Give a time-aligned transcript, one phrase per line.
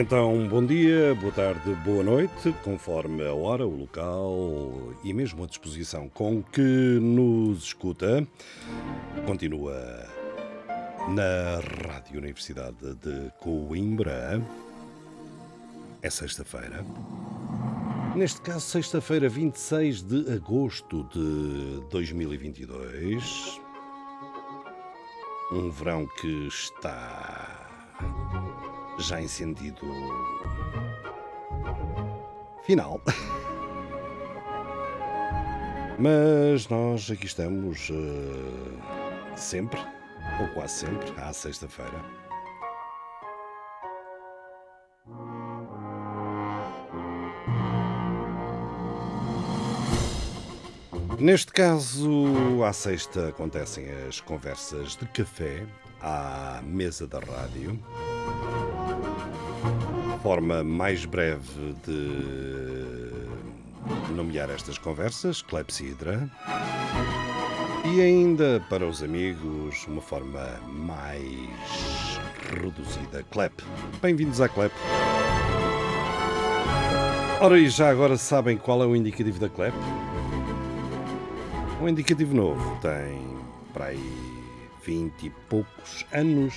[0.00, 5.46] Então, bom dia, boa tarde, boa noite, conforme a hora, o local e mesmo a
[5.46, 8.26] disposição com que nos escuta.
[9.26, 10.08] Continua
[11.10, 14.42] na Rádio Universidade de Coimbra.
[16.00, 16.82] É sexta-feira.
[18.16, 23.60] Neste caso, sexta-feira, 26 de agosto de 2022.
[25.52, 27.60] Um verão que está
[29.02, 29.86] já em sentido
[32.62, 33.00] final.
[35.98, 39.80] Mas nós aqui estamos uh, sempre,
[40.40, 42.02] ou quase sempre, à sexta-feira.
[51.18, 55.66] Neste caso, à sexta acontecem as conversas de café
[56.00, 57.78] à mesa da rádio
[60.22, 63.10] forma mais breve de
[64.14, 66.30] nomear estas conversas, clepsidra.
[67.86, 72.20] E ainda para os amigos, uma forma mais
[72.54, 73.64] reduzida, clep.
[74.02, 74.74] Bem-vindos à clep.
[77.40, 79.74] Ora, e já agora sabem qual é o indicativo da clep?
[81.80, 83.38] O indicativo novo tem
[83.72, 84.44] para aí
[84.84, 86.54] vinte e poucos anos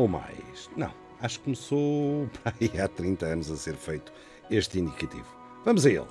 [0.00, 0.70] ou mais.
[0.76, 2.28] Não, acho que começou
[2.82, 4.12] há 30 anos a ser feito
[4.50, 5.26] este indicativo.
[5.64, 6.06] Vamos a ele.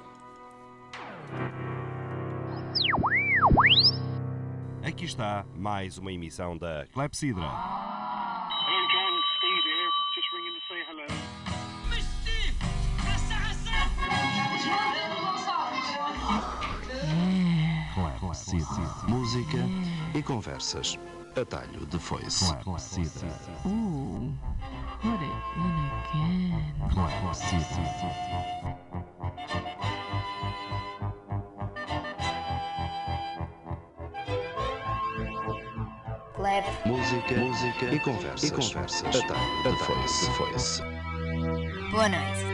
[4.83, 6.85] Aqui está mais uma emissão da.
[6.93, 7.49] Clepsidra.
[19.07, 19.57] Música
[20.13, 20.97] e conversas.
[21.41, 22.53] Atalho de foice.
[22.63, 23.29] Clepsidra.
[23.65, 24.33] Ooh,
[25.01, 26.73] put it in again.
[36.35, 36.65] Clap.
[36.85, 38.43] Música, música e conversas.
[38.43, 39.15] E conversas.
[39.15, 40.31] Atalho de foice.
[40.31, 40.81] foice.
[41.91, 42.48] Boa noite.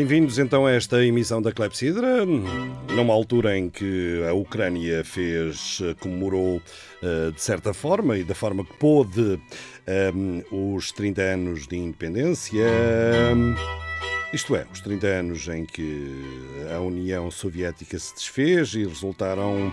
[0.00, 5.94] Bem-vindos então a esta emissão da Clepsidra, numa altura em que a Ucrânia fez, eh,
[6.00, 6.62] comemorou
[7.02, 9.38] eh, de certa forma e da forma que pôde
[9.86, 10.10] eh,
[10.50, 12.64] os 30 anos de independência.
[14.32, 16.24] Isto é, os 30 anos em que
[16.74, 19.70] a União Soviética se desfez e resultaram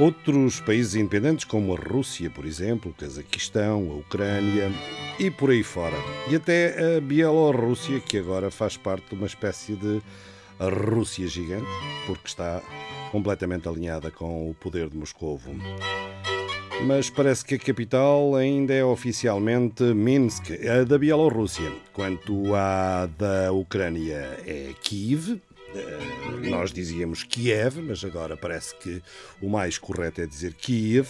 [0.00, 4.72] outros países independentes, como a Rússia, por exemplo, o Cazaquistão, a Ucrânia
[5.18, 5.96] e por aí fora.
[6.30, 10.00] E até a Bielorrússia, que agora faz parte de uma espécie de
[10.58, 11.68] Rússia gigante,
[12.06, 12.62] porque está
[13.12, 15.54] completamente alinhada com o poder de Moscovo.
[16.86, 21.70] Mas parece que a capital ainda é oficialmente Minsk, a da Bielorrússia.
[21.92, 25.38] Quanto à da Ucrânia, é Kiev.
[26.48, 29.02] Nós dizíamos Kiev, mas agora parece que
[29.40, 31.08] o mais correto é dizer Kiev.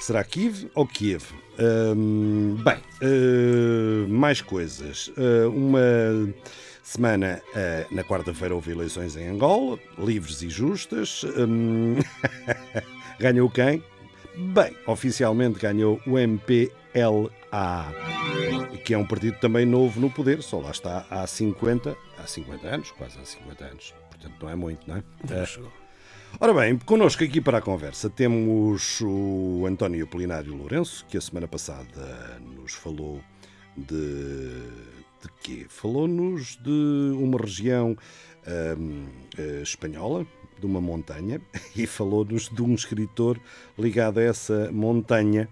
[0.00, 1.24] Será Kiev ou Kiev?
[1.58, 5.08] Hum, bem, eh, mais coisas.
[5.08, 6.32] Uh, uma
[6.82, 11.22] semana, uh, na quarta-feira, houve eleições em Angola, livres e justas.
[11.36, 11.96] Hum,
[13.20, 13.84] ganhou quem?
[14.36, 17.30] Bem, oficialmente ganhou o MPLA,
[18.84, 22.66] que é um partido também novo no poder, só lá está há 50, há 50
[22.66, 23.99] anos, quase há 50 anos.
[24.20, 24.98] Portanto, não é muito, não é?
[25.00, 25.70] Uh,
[26.38, 31.48] Ora bem, connosco aqui para a conversa temos o António Polinário Lourenço, que a semana
[31.48, 33.20] passada nos falou
[33.76, 34.50] de.
[35.22, 35.66] de quê?
[35.68, 37.96] Falou-nos de uma região
[38.78, 39.06] hum,
[39.36, 40.24] eh, espanhola,
[40.58, 41.40] de uma montanha,
[41.74, 43.40] e falou-nos de um escritor
[43.76, 45.48] ligado a essa montanha.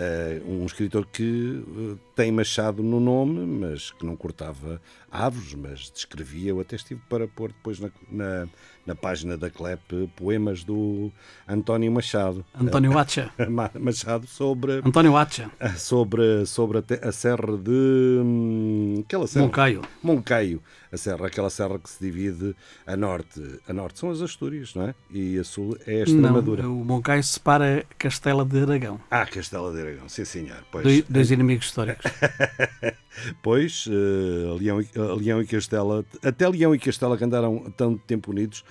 [0.00, 4.80] Eh, um escritor que eh, tem Machado no nome, mas que não cortava
[5.10, 6.50] árvores, mas descrevia.
[6.50, 8.48] Eu até estive para pôr depois na, na,
[8.88, 11.12] na página da CLEP poemas do
[11.46, 12.42] António Machado.
[12.58, 13.30] António Acha.
[13.50, 15.50] Ma- Machado sobre, António Acha.
[15.76, 17.70] sobre, sobre a, a serra de.
[17.70, 19.44] hum, Aquela serra.
[19.44, 19.82] Moncaio.
[20.02, 22.56] Moncaio, a serra, aquela serra que se divide
[22.86, 23.42] a norte.
[23.68, 24.94] A norte são as Astúrias, não é?
[25.10, 26.62] E a sul é a Extremadura.
[26.62, 28.98] Não, o Moncaio separa Castela de Aragão.
[29.10, 30.64] Ah, Castela de Aragão, sim senhor.
[30.72, 32.10] Pois, Dois, dois inimigos históricos.
[33.42, 34.88] Pois, eh, Leão, e,
[35.20, 38.64] Leão e Castela, até Leão e Castela que andaram tanto tempo unidos,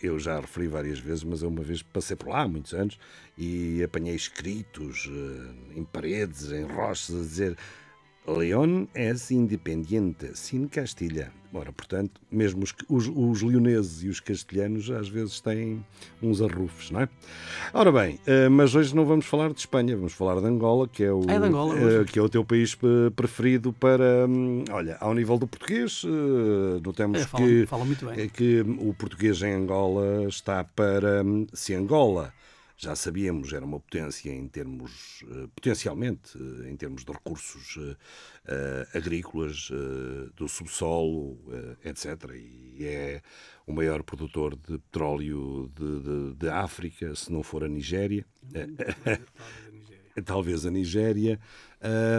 [0.00, 2.98] Eu já referi várias vezes, mas eu uma vez passei por lá há muitos anos
[3.36, 7.58] e apanhei escritos eh, em paredes, em rochas, a dizer
[8.26, 11.30] León es independiente, sin Castilha.
[11.54, 15.82] Ora, portanto, mesmo os, os, os leoneses e os castelhanos às vezes têm
[16.20, 17.08] uns arrufos, não é?
[17.72, 21.02] Ora bem, eh, mas hoje não vamos falar de Espanha, vamos falar de Angola, que
[21.04, 24.98] é o, É Angola eh, que é o teu país eh, preferido para, hum, olha,
[25.00, 26.02] ao nível do português,
[26.84, 28.20] notamos É, falam, que falam muito bem.
[28.24, 31.22] é que o português em Angola está para.
[31.24, 32.34] hum, Se Angola
[32.76, 37.78] já sabíamos era uma potência em termos, eh, potencialmente, eh, em termos de recursos
[38.46, 39.70] eh, agrícolas,
[40.36, 41.38] do subsolo,
[41.84, 42.30] etc.
[42.34, 43.22] E é
[43.66, 48.24] o maior produtor de petróleo de, de- de África, se não for a Nigéria.
[50.24, 51.38] Talvez a Nigéria,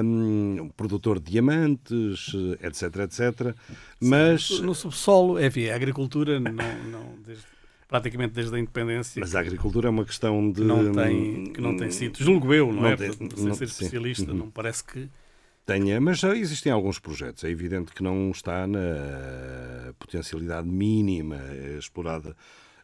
[0.04, 2.32] um produtor de diamantes,
[2.62, 3.56] etc, etc.
[4.00, 7.57] Mas No subsolo, enfim, a agricultura não, não, desde-
[7.88, 10.62] praticamente desde a independência Mas a agricultura é uma questão de.
[10.62, 12.96] que não tem, que não tem sido, julgo eu, não, Não é?
[12.98, 14.38] tem- Portanto, sem não- ser especialista, Uhum.
[14.38, 15.10] não parece que
[15.66, 17.44] Tenha, mas já existem alguns projetos.
[17.44, 21.42] É evidente que não está na potencialidade mínima
[21.78, 22.36] explorada,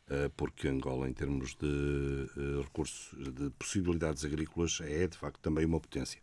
[0.10, 5.64] eh, porque Angola, em termos de eh, recursos, de possibilidades agrícolas, é de facto também
[5.66, 6.20] uma potência.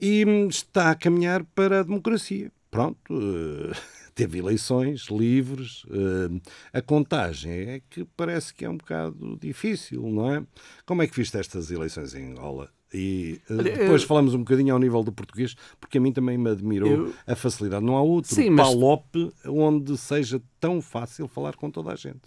[0.00, 2.50] E hum, está a caminhar para a democracia.
[2.70, 3.76] Pronto, eh,
[4.20, 5.82] teve eleições livres.
[5.90, 6.40] eh,
[6.78, 10.42] A contagem é que parece que é um bocado difícil, não é?
[10.84, 12.70] Como é que viste estas eleições em Angola?
[12.92, 16.50] E eh, depois falamos um bocadinho ao nível do português, porque a mim também me
[16.50, 17.84] admirou Eu- a facilidade.
[17.84, 22.22] Não há outro Sim, mas- palope onde seja tão fácil falar com toda a gente.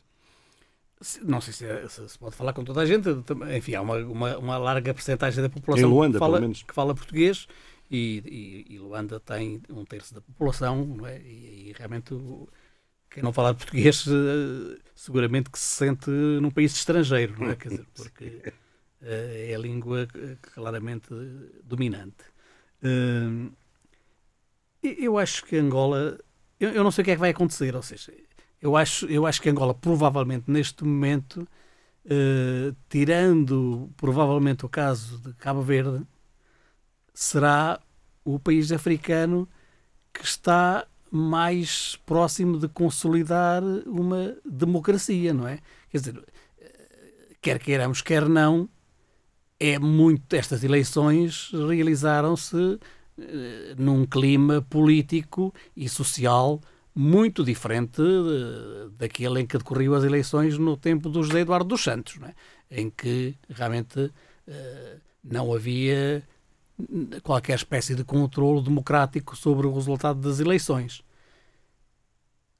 [1.21, 3.09] não sei se, é- se pode falar com toda a gente,
[3.57, 7.45] enfim, há uma, uma, uma larga percentagem da população Luanda, que, fala, que fala português
[7.93, 11.21] e, e, e Luanda tem um terço da população não é?
[11.21, 12.15] e, e realmente
[13.09, 17.55] quem não falar português eh, seguramente que se sente num país estrangeiro, não é?
[17.55, 18.41] Quer dizer, porque
[19.01, 21.09] eh, é a língua eh, claramente
[21.63, 22.23] dominante.
[22.83, 23.51] Hum,
[24.81, 26.19] e- eu acho que Angola,
[26.59, 28.11] eu, não sei o que é que vai acontecer, ou seja,
[28.61, 31.47] eu acho, eu acho que Angola provavelmente neste momento,
[32.05, 36.05] eh, tirando provavelmente o caso de Cabo Verde,
[37.13, 37.79] será
[38.25, 39.47] o país africano
[40.13, 45.59] que está mais próximo de consolidar uma democracia, não é?
[45.89, 46.23] Quer dizer,
[47.41, 48.67] quer queiramos, quer não,
[49.59, 52.79] é muito estas eleições realizaram-se
[53.19, 56.59] eh, num clima político e social
[56.95, 61.83] muito diferente eh, daquele em que decorriam as eleições no tempo do José Eduardo dos
[61.83, 62.33] Santos, é?
[62.71, 64.11] em que realmente
[64.47, 66.23] eh, não havia
[67.23, 71.03] qualquer espécie de controle democrático sobre o resultado das eleições.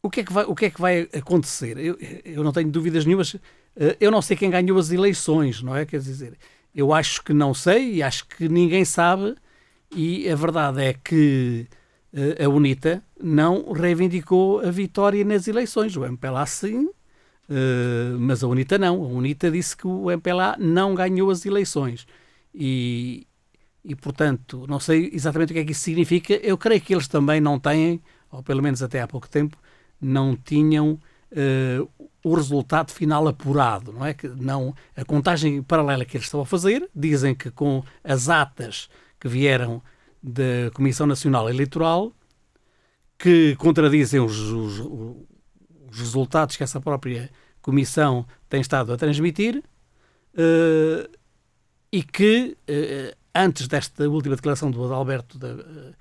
[0.02, 1.78] O que é que vai, o que é que vai acontecer?
[1.78, 3.36] Eu, eu não tenho dúvidas nenhumas.
[3.76, 5.86] Eh, Eu não sei quem ganhou as eleições, não é?
[5.86, 6.38] Quer dizer,
[6.76, 9.36] eu acho que não sei e acho que ninguém sabe.
[9.96, 11.68] E a verdade é que
[12.14, 15.96] eh, a UNITA não reivindicou a vitória nas eleições.
[15.96, 16.90] O MPLA sim,
[17.50, 19.04] eh, mas a UNITA não.
[19.04, 22.06] A UNITA disse que o MPLA não ganhou as eleições.
[22.54, 23.26] E,
[23.84, 26.34] e, portanto, não sei exatamente o que é que isso significa.
[26.36, 29.58] Eu creio que eles também não têm, ou pelo menos até há pouco tempo,
[30.02, 31.00] não tinham
[31.32, 31.80] eh,
[32.24, 34.14] o resultado final apurado, não é?
[34.14, 38.90] Que não, a contagem paralela que eles estão a fazer, dizem que com as atas
[39.20, 39.82] que vieram
[40.22, 42.14] da Comissão Nacional Eleitoral,
[43.18, 47.30] que contradizem os, os- os resultados que essa própria
[47.62, 49.64] Comissão tem estado a transmitir,
[50.36, 51.10] eh,
[51.92, 55.94] e que eh, antes desta última declaração do Adalberto da, eh,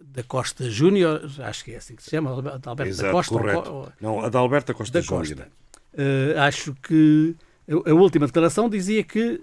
[0.00, 3.40] da Costa Júnior, acho que é assim que se chama, Adalberto da Exato, Costa, ou-
[3.40, 3.72] correto.
[3.72, 5.26] ou- Não, a da Costa da Júnior.
[5.26, 5.48] Costa.
[5.94, 7.34] Eh, acho que
[7.68, 9.40] a, a última declaração dizia que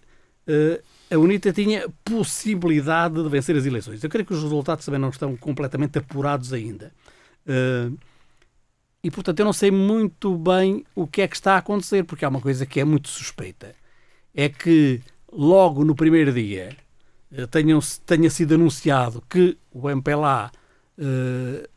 [0.47, 4.03] eh, a UNITA tinha possibilidade de vencer as eleições.
[4.03, 6.91] Eu creio que os resultados também não estão completamente apurados ainda.
[7.47, 7.89] Eh,
[9.03, 12.25] e, portanto, eu não sei muito bem o que é que está a acontecer, porque
[12.25, 13.73] há uma coisa que é muito suspeita.
[14.35, 16.75] É que logo no primeiro dia
[17.51, 20.51] tenham, tenha sido anunciado que o MPLA
[20.97, 21.69] eh,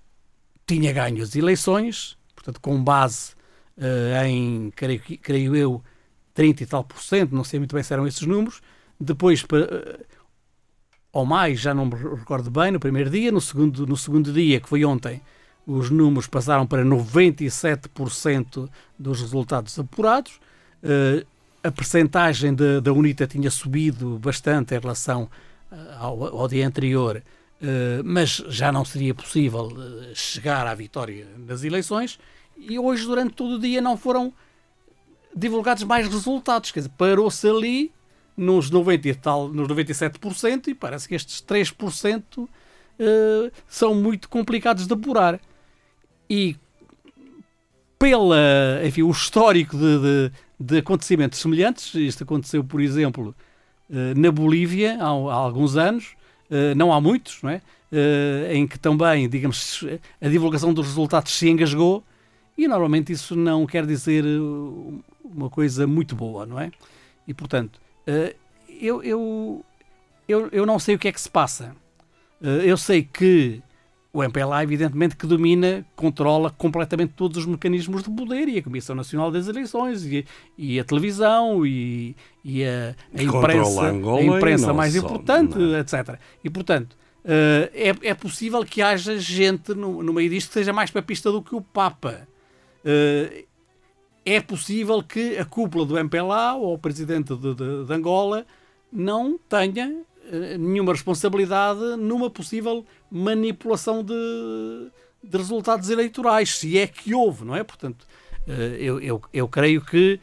[0.67, 3.35] tinha ganho as eleições, portanto, com base
[3.77, 5.83] eh, em, creio, creio eu,
[6.35, 8.61] 30 e tal por cento, não sei muito bem se eram esses números.
[8.99, 10.01] Depois, eh,
[11.13, 13.31] ou mais, já não me recordo bem, no primeiro dia.
[13.31, 15.21] No segundo, no segundo dia, que foi ontem,
[15.67, 18.69] os números passaram para 97%
[18.99, 20.41] dos resultados apurados.
[20.83, 21.25] Eh,
[21.63, 25.31] a percentagem da, UNITA tinha subido bastante em relação
[25.71, 27.23] eh, ao, ao dia anterior,
[27.63, 32.19] eh, mas já não seria possível eh, chegar à vitória nas eleições.
[32.59, 34.33] E hoje, durante todo o dia, não foram
[35.35, 36.73] divulgados mais resultados.
[36.73, 37.93] Quer dizer, parou-se ali
[38.37, 42.49] nos, 90 e tal, nos 97% e parece que estes 3%
[42.99, 45.41] eh, são muito complicados de apurar.
[46.29, 46.57] E
[47.99, 53.35] pela, enfim, o histórico de, de, de acontecimentos semelhantes, isto aconteceu, por exemplo,
[53.91, 56.15] eh, na Bolívia há, alguns anos,
[56.51, 57.61] eh, não há muitos, não é?
[57.91, 59.85] Eh, em que também, digamos,
[60.21, 62.03] a divulgação dos resultados se engasgou
[62.57, 64.25] e normalmente isso não quer dizer
[65.25, 66.71] uma coisa muito boa, não é?
[67.27, 67.81] E portanto,
[68.69, 69.65] eu, eu,
[70.29, 71.75] eu, eu não sei o que é que se passa.
[72.41, 73.63] Eu sei que
[74.13, 78.95] o MPLA, evidentemente, que domina, controla completamente todos os mecanismos de poder e a Comissão
[78.95, 80.27] Nacional das Eleições e,
[80.59, 82.15] e a televisão e,
[82.45, 85.81] e a, a imprensa, a imprensa mais só, importante, não é?
[85.81, 86.19] etc.
[86.45, 87.71] E, portanto, eh,
[88.03, 91.41] é, é possível que haja gente no, no meio disto que seja mais papista do
[91.41, 92.29] que o Papa.
[92.85, 93.45] Eh,
[94.27, 98.47] é possível que a cúpula do MPLA ou o presidente de, de- de Angola
[98.93, 100.03] não tenha
[100.59, 104.13] nenhuma responsabilidade numa possível manipulação de,
[105.23, 107.63] de resultados eleitorais, se é que houve, não é?
[107.63, 108.07] Portanto,
[108.47, 110.19] eh, eu, eu, eu creio que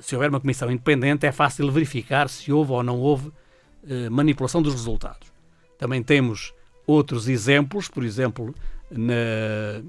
[0.00, 3.32] se houver uma comissão independente é fácil verificar se houve ou não houve
[3.88, 5.32] eh, manipulação dos resultados.
[5.78, 6.52] Também temos
[6.86, 8.54] outros exemplos, por exemplo,
[8.90, 9.82] na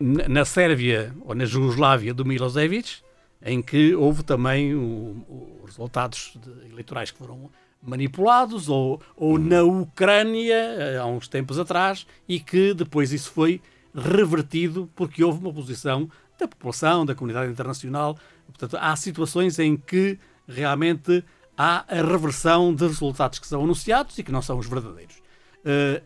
[0.00, 3.02] na Sérvia ou na Jugoslávia do Milosevic,
[3.44, 4.80] em que houve também o-
[5.28, 7.50] o- os resultados de- eleitorais que foram
[7.82, 13.60] manipulados, ou, ou na Ucrânia, eh, há uns tempos atrás, e que depois isso foi
[13.94, 16.08] revertido porque houve uma posição
[16.38, 18.16] da população, da comunidade internacional.
[18.46, 21.22] Portanto, há situações em que realmente
[21.56, 25.16] há a reversão de resultados que são anunciados e que não são os verdadeiros.
[25.64, 26.02] Eh,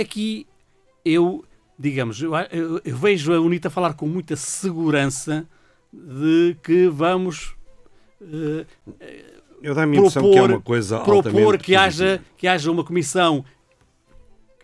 [0.00, 0.46] aqui
[1.04, 1.44] eu,
[1.78, 5.46] digamos, eu, eu- eu vejo a UNITA falar com muita segurança
[5.92, 7.54] de que vamos
[8.20, 8.66] eh,
[9.62, 12.84] Eu dá-me a impressão que é propor, uma coisa propor que haja, que haja uma
[12.84, 13.44] comissão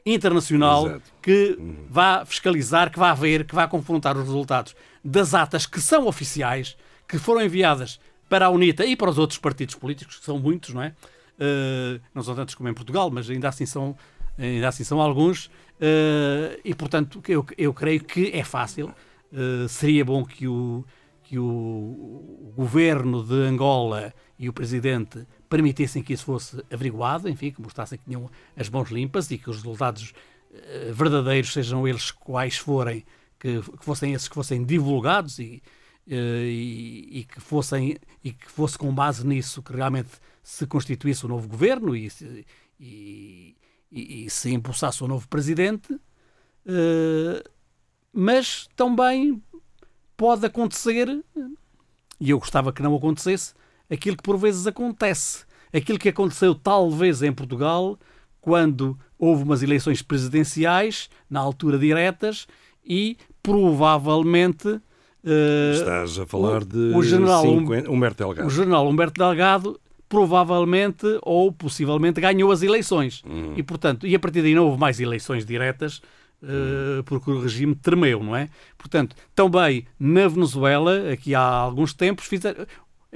[0.07, 1.13] internacional Exato.
[1.23, 6.07] que vá fiscalizar, que vá ver, que vá confrontar os resultados das atas que são
[6.07, 6.77] oficiais,
[7.09, 10.75] que foram enviadas para a UNITA e para os outros partidos políticos, que são muitos,
[10.75, 10.95] não é?
[11.39, 13.97] Eh, não são tantos como em Portugal, mas ainda assim são,
[14.39, 15.51] ainda assim são alguns.
[15.81, 18.93] Eh, e, portanto, eu, eu creio que é fácil.
[19.33, 20.85] Eh, seria bom que o,
[21.25, 27.61] que o, governo de Angola e o presidente permitissem que isso fosse averiguado, enfim, que
[27.61, 30.13] mostrassem que tinham as mãos limpas e que os resultados
[30.53, 33.05] eh, verdadeiros, sejam eles quais forem,
[33.39, 35.63] que, que fossem esses que fossem divulgados e,
[36.09, 40.11] eh, e, e que fossem e que fosse com base nisso que realmente
[40.43, 42.47] se constituísse o novo governo e se,
[42.79, 43.57] e,
[43.91, 45.99] e- se impulsasse o novo presidente,
[46.67, 47.43] eh,
[48.13, 49.43] mas também
[50.17, 51.09] pode acontecer,
[52.21, 53.55] e eu gostava que não acontecesse,
[53.91, 55.45] aquilo que por vezes acontece.
[55.73, 57.99] Aquilo que aconteceu talvez em Portugal,
[58.41, 62.47] quando houve umas eleições presidenciais, na altura diretas,
[62.87, 64.81] e provavelmente
[65.27, 68.51] eh, Estás a falar o- de o general 50, Humberto o Delgado.
[68.51, 73.23] general Humberto Delgado provavelmente ou possivelmente ganhou as eleições.
[73.25, 73.55] Uhum.
[73.57, 76.01] E, portanto, e a partir daí não houve mais eleições diretas
[76.47, 78.49] eh, porque o regime tremeu, não é?
[78.77, 82.67] Portanto, também na Venezuela, aqui há alguns tempos, fizeram,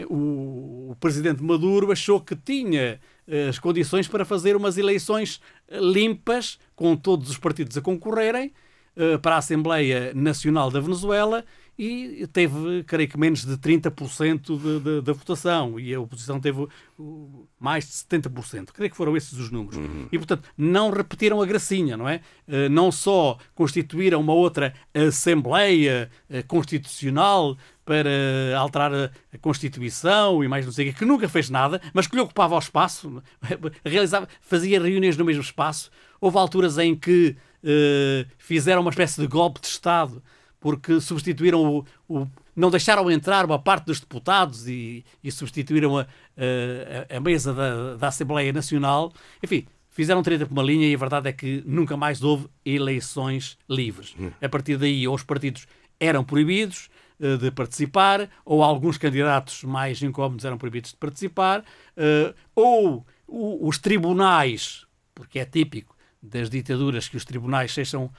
[0.09, 5.79] o, o presidente Maduro achou que tinha eh, as condições para fazer umas eleições eh,
[5.79, 8.53] limpas, com todos os partidos a concorrerem,
[8.97, 11.45] eh, para a Assembleia Nacional da Venezuela
[11.79, 16.67] e teve, creio que, menos de 30% de- de- da votação e a oposição teve
[16.99, 18.73] uh, mais de 70%.
[18.73, 19.79] Creio que foram esses os números.
[20.11, 22.21] E, portanto, não repetiram a gracinha, não é?
[22.49, 28.11] Eh, Não só constituíram uma outra Assembleia eh, Constitucional para
[28.59, 32.17] alterar a, Constituição e mais não sei o quê, que nunca fez nada, mas que
[32.17, 33.23] lhe ocupava o espaço,
[33.85, 35.91] realizava, fazia reuniões no mesmo espaço.
[36.21, 40.23] Houve alturas em que eh, fizeram uma espécie de golpe de Estado
[40.61, 46.03] porque substituíram o, o- não deixaram entrar uma parte dos deputados e, e substituíram a,
[46.03, 49.13] a- a mesa da, da Assembleia Nacional.
[49.43, 53.57] Enfim, fizeram treta por uma linha e a verdade é que nunca mais houve eleições
[53.69, 54.15] livres.
[54.41, 55.67] A partir daí, ou os partidos
[56.01, 56.89] eram proibidos
[57.21, 61.65] eh, de participar, ou alguns candidatos mais incómodos eram proibidos de participar,
[61.97, 64.85] eh, ou o- os tribunais,
[65.15, 68.11] porque é típico das ditaduras que os tribunais sejam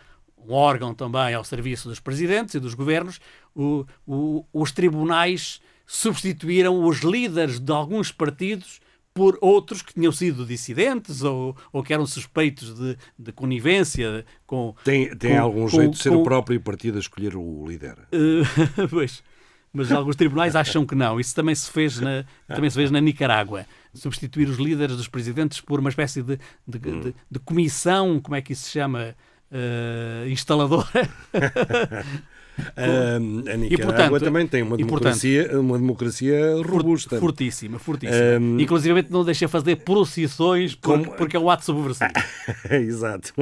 [0.47, 3.19] um órgão também ao serviço dos presidentes e dos governos,
[3.55, 8.79] o- o- os tribunais substituíram os líderes de alguns partidos
[9.13, 14.73] por outros que tinham sido dissidentes ou, ou que eram suspeitos de, de conivência com.
[14.83, 17.97] Tem, tem Com- algum com- jeito de ser o próprio partido a escolher o líder.
[18.11, 19.23] Eh, pois.
[19.73, 21.19] Mas alguns tribunais acham que não.
[21.19, 23.65] Isso também se fez na, também se fez na Nicarágua.
[23.93, 26.99] Substituir os líderes dos presidentes por uma espécie de, de, Hum.
[27.01, 29.15] de- de comissão, como é que isso se chama?
[29.51, 30.87] Eh, instaladora.
[32.75, 33.19] Ah, a
[33.55, 37.17] Nicarágua portanto- também tem uma e, portanto- democracia, uma democracia robusta.
[37.17, 38.37] Fortíssima, fortíssima.
[38.39, 42.11] Um, Inclusive não deixa fazer procissões porque, Como- porque é um ato subversivo.
[42.69, 43.33] Exato.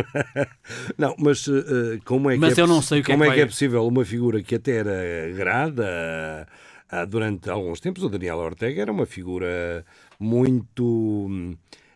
[1.00, 2.68] Não, mas eh, como é que Mas é, o
[3.04, 6.48] que é como é que é possível uma figura que até era grada
[6.90, 9.84] ah, durante alguns tempos, o Daniel Ortega era uma figura
[10.20, 11.56] muito hum,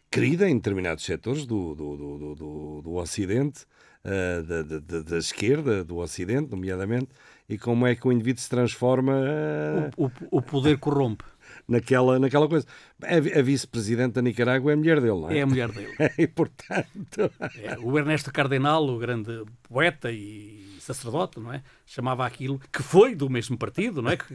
[0.10, 3.62] querida em determinados setores do, do, do, do- do Ocidente,
[4.04, 7.10] ah, da, da- da- da esquerda do Ocidente, nomeadamente,
[7.50, 9.14] e como é que o indivíduo se transforma
[9.98, 11.24] O, o- o poder corrompe.
[11.68, 12.66] naquela, naquela coisa.
[13.04, 15.38] A, vi- a vice-presidente da Nicarágua é a mulher dele, não é?
[15.38, 15.92] É a mulher dele.
[16.18, 17.32] E, portanto,
[17.62, 21.62] É, o Ernesto Cardenal, o grande poeta e sacerdote, não é?
[21.86, 24.18] Chamava aquilo que foi do mesmo partido, não é?
[24.18, 24.26] Que,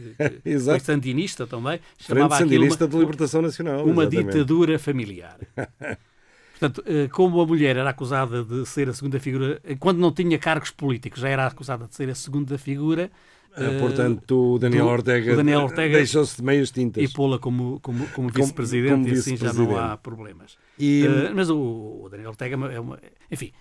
[0.45, 1.81] que foi sandinista também.
[1.99, 3.85] Chamava aquilo Sandinista uma, de Libertação Nacional.
[3.85, 4.33] uma exatamente.
[4.33, 5.39] ditadura familiar.
[6.59, 10.11] Portanto, eh, como a mulher era acusada de ser a segunda figura, eh, quando não
[10.13, 13.11] tinha cargos políticos, já era acusada de ser a segunda figura.
[13.55, 17.03] Ah, eh, Portanto, o Daniel Ortega, Daniel Ortega- deixou-se de meias tintas.
[17.03, 20.57] e pô-la como, como, como vice-presidente e assim já não há problemas.
[20.79, 23.53] E- Eh, mas o, Daniel Ortega é uma, é enfim,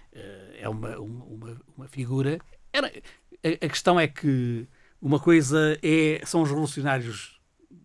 [0.59, 2.39] é uma, uma, uma- figura.
[2.73, 4.67] Era, a, a questão é que
[5.01, 7.35] uma coisa é, são os revolucionários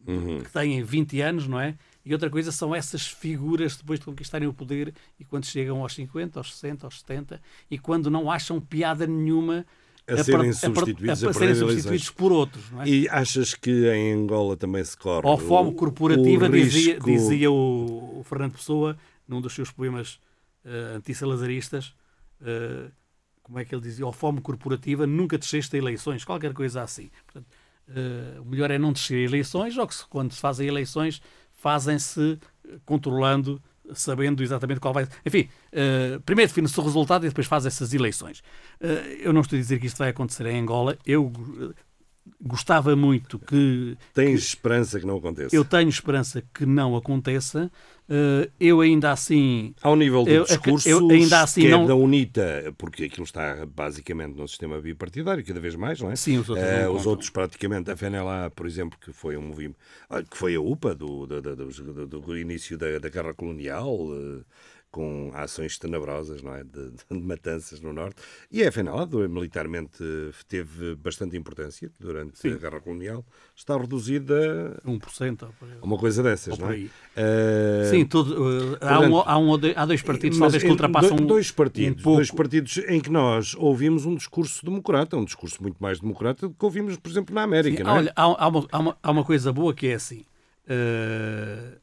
[0.07, 0.41] Uhum.
[0.41, 1.75] que têm 20 anos, não é?
[2.05, 5.95] E outra coisa são essas figuras depois de conquistarem o poder e quando chegam aos
[5.95, 9.67] 50, aos 60, aos 70 e quando não acham piada nenhuma
[10.09, 12.89] A par- serem substituídos, a a, serem perderem substituídos por outros, é?
[12.89, 15.27] E achas que em Angola também se corre?
[15.27, 18.97] Ou fome corporativa, o dizia, risco- dizia o, o Fernando Pessoa,
[19.29, 20.15] num dos seus poemas
[20.65, 21.95] uh, antissalazaristas,
[22.43, 22.91] eh,
[23.43, 24.07] como é que ele dizia?
[24.07, 27.11] Ou fome corporativa, nunca desceste a eleições, qualquer coisa assim.
[27.27, 27.47] Portanto,
[27.89, 31.21] eh, o melhor é não descer a eleições, ou que se- quando se fazem eleições,
[31.61, 35.07] fazem-se eh, controlando, sabendo exatamente qual vai.
[35.25, 38.43] Enfim, eh, primeiro define-se o resultado e depois faz essas eleições.
[38.81, 41.33] Eh, eu não estou a dizer que isto vai acontecer em Angola, eu
[42.41, 45.55] gostava muito que Tens esperança que não aconteça?
[45.55, 47.71] eu tenho esperança que não aconteça.
[48.13, 49.73] Eh, eu ainda assim.
[49.81, 53.65] Ao nível do Eu- discurso, eu ainda assim que não- da UNITA, porque aquilo está
[53.65, 56.17] basicamente no sistema bipartidário, cada vez mais, não é?
[56.17, 59.77] Sim, os outros não os outros praticamente, a FNLA, por exemplo, que foi um movimento,
[60.09, 64.41] ah, que foi a UPA do, do, do- do- início da, da Guerra Colonial, eh,
[64.91, 66.65] com ações tenebrosas, não é?
[66.65, 68.21] De, de matanças no Norte.
[68.51, 70.03] E a FNLA, do- militarmente,
[70.49, 73.25] teve bastante importância durante a Guerra Colonial,
[73.55, 75.75] está reduzida 1% por aí.
[75.81, 76.89] a uma coisa dessas, não é?
[77.17, 81.27] Eh, Sim, tudo, eh, há, um, há, um há dois partidos talvez que ultrapassam do-
[81.27, 85.77] dois partidos, um dois partidos em que nós ouvimos um discurso democrata, um discurso muito
[85.81, 87.99] mais democrata do que ouvimos, por exemplo, na América, Sim, não é?
[87.99, 90.25] olha, há, há uma, há, uma, há uma coisa boa que é assim.
[90.67, 91.79] eh,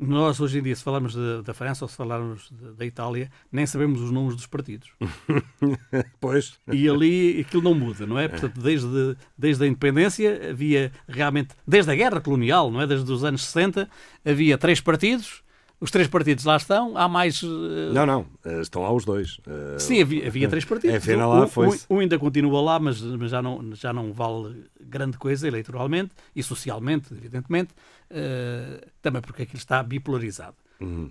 [0.00, 3.30] nós hoje em dia, se falarmos de- da França ou se falarmos de- da Itália,
[3.52, 4.90] nem sabemos os nomes dos partidos.
[6.20, 8.28] Pois, E ali aquilo não muda, não é?
[8.28, 12.86] Portanto, desde, desde a independência havia realmente, desde a guerra colonial, não é?
[12.86, 13.88] Desde os anos 60,
[14.24, 15.42] havia três partidos,
[15.80, 17.42] os três partidos lá estão, há mais.
[17.42, 19.38] eh, não, não, eh, estão lá os dois.
[19.46, 20.96] Eh, Sim, havia, havia três partidos.
[20.96, 21.86] FNLA Um- foi-se.
[21.88, 26.10] um, um ainda continua lá, mas, mas já, não, já não vale grande coisa eleitoralmente
[26.36, 27.70] e socialmente, evidentemente,
[28.10, 30.56] eh, também porque aquilo está bipolarizado.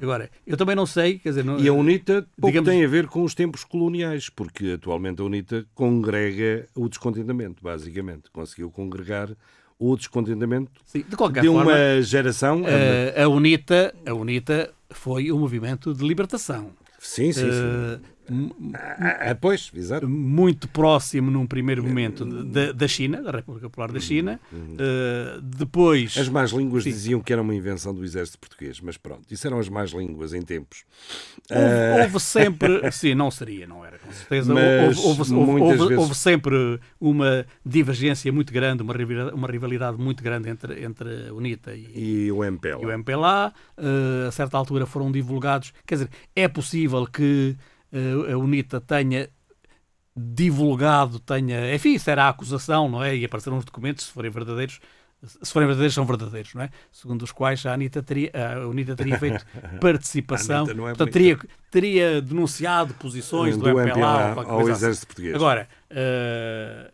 [0.01, 1.59] Agora, eu também não sei, quer dizer, não- Uhum.
[1.63, 5.23] E a UNITA pouco digamos- tem a ver com os tempos coloniais, porque atualmente a
[5.25, 8.31] UNITA congrega o descontentamento, basicamente.
[8.31, 9.29] Conseguiu congregar
[9.79, 12.63] o descontentamento sim, de qualquer de forma, uma geração.
[12.67, 16.71] eh, a, UNITA, a UNITA foi um movimento de libertação.
[16.99, 18.01] Sim, sim, sim.
[18.73, 20.07] Ah, ah, pois, exato.
[20.07, 26.17] muito próximo num primeiro momento da- da China, da República Popular da China, eh, depois
[26.17, 26.89] As más línguas Sim.
[26.91, 30.33] diziam que era uma invenção do exército português, mas pronto, isso eram as más línguas
[30.33, 30.83] em tempos.
[31.49, 34.53] Houve, houve sempre, sim, não seria, não era, com certeza.
[34.53, 40.23] Mas houve, houve- vezes- houve sempre uma divergência muito grande, uma rivalidade, uma rivalidade muito
[40.23, 42.81] grande entre, entre a UNITA e, E o MPLA.
[42.81, 43.53] e o MPLA.
[43.77, 45.73] eh, a certa altura foram divulgados.
[45.85, 47.55] Quer dizer, é possível que
[48.31, 49.29] a UNITA tenha
[50.15, 51.73] divulgado, tenha.
[51.73, 53.15] Enfim, isso era a acusação, não é?
[53.15, 54.79] E apareceram os documentos, se forem verdadeiros.
[55.21, 56.69] Se forem verdadeiros, são verdadeiros, não é?
[56.91, 59.45] Segundo os quais a, Anitta teria, a UNITA teria feito
[59.81, 61.37] participação, é portanto, teria,
[61.69, 64.71] teria denunciado posições do, do MPLA, MPLA ao assim.
[64.71, 65.35] exército português.
[65.35, 66.89] Agora, eh,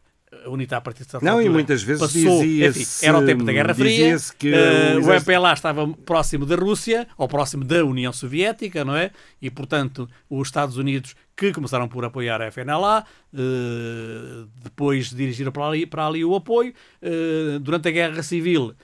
[0.46, 3.26] a UNITA a partir de certa Não, e altura muitas vezes passou, enfim, era o
[3.26, 7.84] tempo da Guerra Fria, que eh, o MPLA estava próximo da Rússia, ou próximo da
[7.84, 9.12] União Soviética, não é?
[9.42, 13.04] E, portanto, os Estados Unidos, que começaram por apoiar a FNLA,
[13.34, 16.74] eh, depois dirigiram para ali, para ali o apoio.
[17.02, 18.76] Eh, durante a Guerra Civil,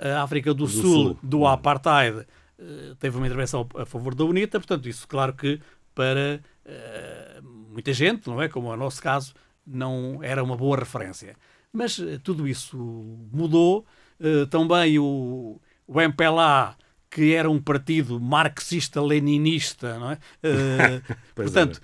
[0.00, 1.18] a África do, Sul, Sul.
[1.22, 2.24] do Apartheid,
[3.00, 5.60] teve uma intervenção a favor da UNITA, portanto, isso, claro que
[5.94, 6.40] para
[7.68, 8.48] muita gente, não é?
[8.48, 9.34] Como é o nosso caso,
[9.70, 11.36] não era uma boa referência.
[11.72, 12.76] Mas eh, tudo isso
[13.32, 13.84] mudou.
[14.20, 16.76] Eh, também o, o MPLA,
[17.10, 20.18] que era um partido marxista-leninista, não é?
[20.42, 21.02] Eh,
[21.34, 21.80] portanto,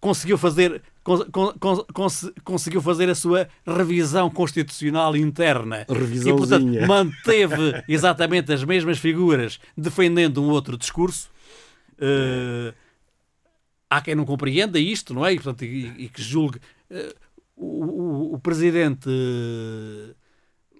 [0.00, 5.86] conseguiu fazer con- con- con- cons- conseguiu fazer a sua revisão constitucional interna
[6.34, 11.30] e portanto manteve exatamente as mesmas figuras defendendo um outro discurso
[12.04, 12.74] Eh,
[13.88, 15.32] há quem não compreenda isto, não é?
[15.34, 16.58] E, portanto, e, e que julgue.
[16.90, 17.14] Eh,
[17.56, 20.14] o, o- o presidente eh,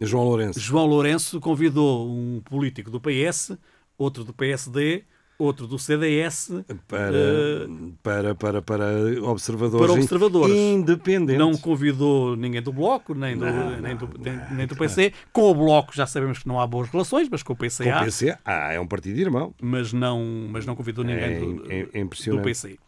[0.05, 0.59] João Lourenço.
[0.61, 3.53] João Lourenço convidou um político do PS,
[3.97, 5.05] outro do PSD,
[5.39, 6.51] outro do CDS,
[6.89, 7.67] Para, eh,
[8.03, 8.85] para, para, para
[9.23, 10.55] observadores, para observadores.
[10.57, 11.39] independentes.
[11.39, 13.45] não convidou ninguém do Bloco, nem do,
[13.81, 15.13] nem do, nem, nem do PC.
[15.33, 17.91] Com o Bloco já sabemos que não há boas relações, mas com o PC Com
[17.91, 19.55] o PC, ah, é um partido irmão.
[19.61, 22.43] mas, não, mas não convidou ninguém É, do, é- é do.
[22.43, 22.79] PC.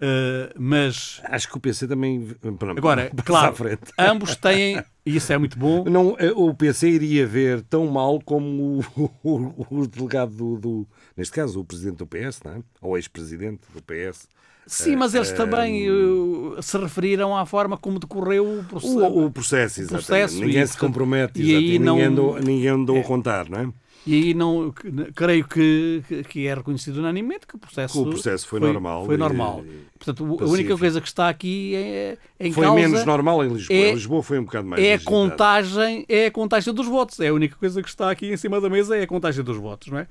[0.00, 2.26] Eh, mas Acho que o PC também.
[2.58, 3.54] pronto, agora, claro,
[3.98, 8.18] ambos têm, e isso é muito bom, Não, eh, o PC iria ver tão mal
[8.24, 12.62] como o, o- o delegado do, do- Neste caso, o presidente do PS, não é?
[12.80, 14.26] Ou ex-presidente do PS.
[14.66, 18.98] Sim, mas eles também eh, se referiram à forma como decorreu o processo.
[18.98, 20.06] O, o processo, exatamente.
[20.06, 21.78] processo ninguém e, se compromete, e aí exatamente.
[21.80, 23.68] não- ninguém, andou, ninguém andou a contar, não é?
[24.06, 24.72] E aí não
[25.14, 29.16] creio que, que- é reconhecido unanimemente que o processo, Que o processo foi normal Foi
[29.18, 29.62] normal.
[29.64, 30.52] e Portanto, o- a pacífico.
[30.52, 33.76] única coisa que está aqui é, é em Foi causa menos normal em Lisboa.
[33.78, 37.20] é- Lisboa foi um bocado mais é contagem, é a contagem dos votos.
[37.20, 39.56] É a única coisa que está aqui em cima da mesa é a contagem dos
[39.58, 40.06] votos, não é?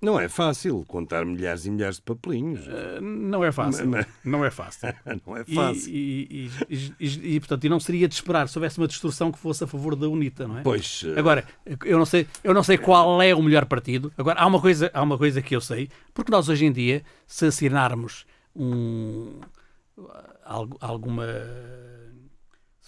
[0.00, 2.60] Não é fácil contar milhares e milhares de papelinhos.
[2.68, 3.88] eh, não é fácil.
[3.88, 4.88] Mas- Não é fácil.
[5.26, 5.92] Não é E, fácil.
[5.92, 9.38] e, e, e- e, portanto, e não seria de esperar se houvesse uma destruição que
[9.38, 10.62] fosse a favor da UNITA, não é?
[10.62, 11.44] Pois, eh, Agora,
[11.84, 14.12] eu não sei, eu não sei qual é o melhor partido.
[14.16, 17.02] Agora, há uma coisa, há uma coisa que eu sei, porque nós hoje em dia,
[17.26, 19.40] se assinarmos um
[20.80, 21.26] alguma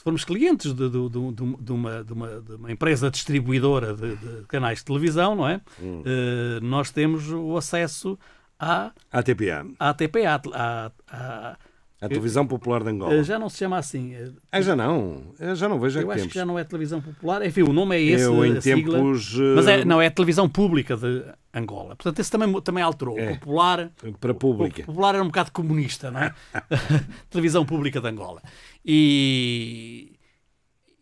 [0.01, 4.17] se formos clientes de, de- de- uma, uma- de uma empresa distribuidora de,
[4.49, 5.61] canais de televisão, não é?
[5.79, 8.19] Eh, nós temos o acesso
[8.59, 11.57] à, ATPA, à TPA, à, à-
[12.03, 13.13] a Televisão Popular de Angola.
[13.13, 14.15] eh, já não se chama assim.
[14.15, 15.35] eh, Ah, já não.
[15.39, 16.33] Eu já não vejo há Eu acho tempos.
[16.33, 17.45] que já não é televisão popular.
[17.45, 18.25] Enfim, o nome é esse.
[18.25, 18.97] Eu, em a sigla.
[18.97, 21.95] tempos, eh, Mas é, não, é a televisão pública de Angola.
[21.97, 23.19] Portanto, esse também, também alterou.
[23.19, 23.35] É.
[23.35, 23.91] Popular.
[24.19, 24.81] Para pública.
[24.81, 26.35] O popular era um bocado comunista, não é?
[27.29, 28.41] televisão pública de Angola.
[28.85, 30.19] E,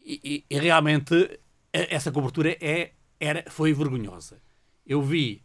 [0.05, 1.41] e- e realmente
[1.73, 4.41] essa cobertura é, era, foi vergonhosa.
[4.87, 5.45] Eu vi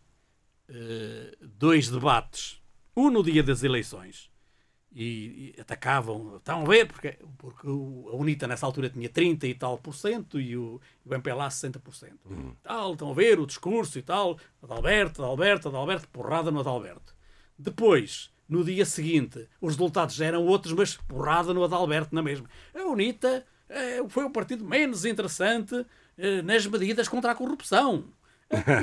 [0.70, 2.62] eh, dois debates,
[2.96, 4.32] um no dia das eleições,
[4.96, 9.46] e, e atacavam, estão a ver, porque, porque o- a UNITA nessa altura tinha 30
[9.48, 12.30] e tal por cento e o, o MPLA 60 por cento.
[12.64, 17.14] Tal, estão a ver o discurso e tal, Adalberto, Adalberto, Adalberto, porrada no Adalberto.
[17.58, 22.48] Depois, no dia seguinte, os resultados já eram outros, mas porrada no Adalberto na mesma.
[22.76, 25.86] A UNITA eh, foi o partido menos interessante
[26.18, 28.06] eh, nas medidas contra a corrupção.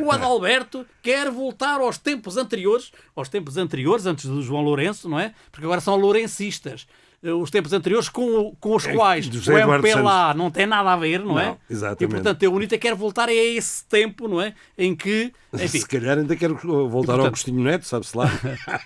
[0.03, 5.18] O Adalberto quer voltar aos tempos anteriores, aos tempos anteriores, antes do João Lourenço, não
[5.18, 5.35] é?
[5.53, 6.87] Porque agora são lourencistas.
[7.22, 10.96] Eh, Os tempos anteriores com, com os quais do o MPLA não tem nada a
[10.96, 11.46] ver, não, é?
[11.46, 12.04] Não, exatamente.
[12.04, 14.54] E portanto a UNITA quer voltar a esse tempo, não é?
[14.78, 18.30] Em que, enfim, Se calhar ainda quero voltar ao portanto- Agostinho Neto, sabe-se lá.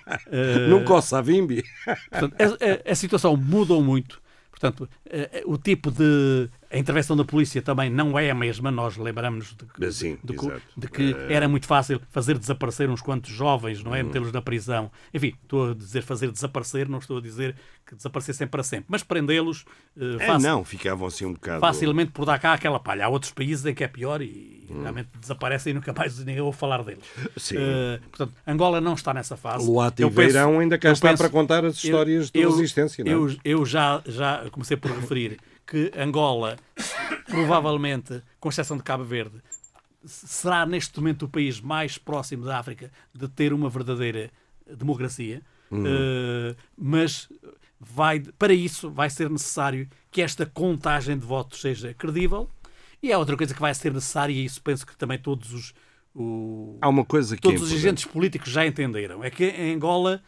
[0.69, 1.65] Não coça a Vimbi.
[2.11, 4.21] Portanto, a, a- a situação mudou muito.
[4.51, 6.49] Portanto, eh, eh, o tipo de.
[6.75, 8.69] A intervenção da polícia também não é a mesma.
[8.71, 10.35] Nós lembramos de, que- Sim, de
[10.77, 14.01] de que era muito fácil fazer desaparecer uns quantos jovens, não é?
[14.01, 14.07] Uhum.
[14.09, 14.91] Metê-los na prisão.
[15.13, 17.55] Enfim, estou a dizer fazer desaparecer, não estou a dizer
[17.87, 18.87] que desaparecessem para sempre.
[18.89, 19.65] Mas prendê-los
[19.97, 21.61] eh, É, não, ficavam assim um bocado.
[21.61, 23.05] facilmente por dar cá aquela palha.
[23.07, 24.81] Há outros países em que é pior e Hum.
[24.81, 27.05] realmente desaparecem e nunca mais ninguém ouve falar deles.
[27.37, 27.57] Sim.
[27.59, 29.65] Eh, portanto, Angola não está nessa fase.
[29.67, 33.13] Luata e Veirão ainda cá está penso- para contar as histórias de eu- resistência, não
[33.13, 33.15] é?
[33.15, 36.57] Eu, eu já, já comecei por referir que Angola,
[37.27, 39.41] provavelmente, com exceção de Cabo Verde,
[40.05, 44.31] será neste momento o país mais próximo da África de ter uma verdadeira
[44.67, 45.43] democracia.
[45.73, 45.85] Hum.
[45.87, 47.29] Eh, mas
[47.81, 52.51] vai, para isso vai ser necessário que esta contagem de votos seja credível.
[53.03, 55.75] E é outra coisa que vai ser necessária, e isso penso que também todos os,
[56.15, 59.23] o- Há uma coisa que todos é os agentes políticos já entenderam.
[59.25, 60.23] É que em Angola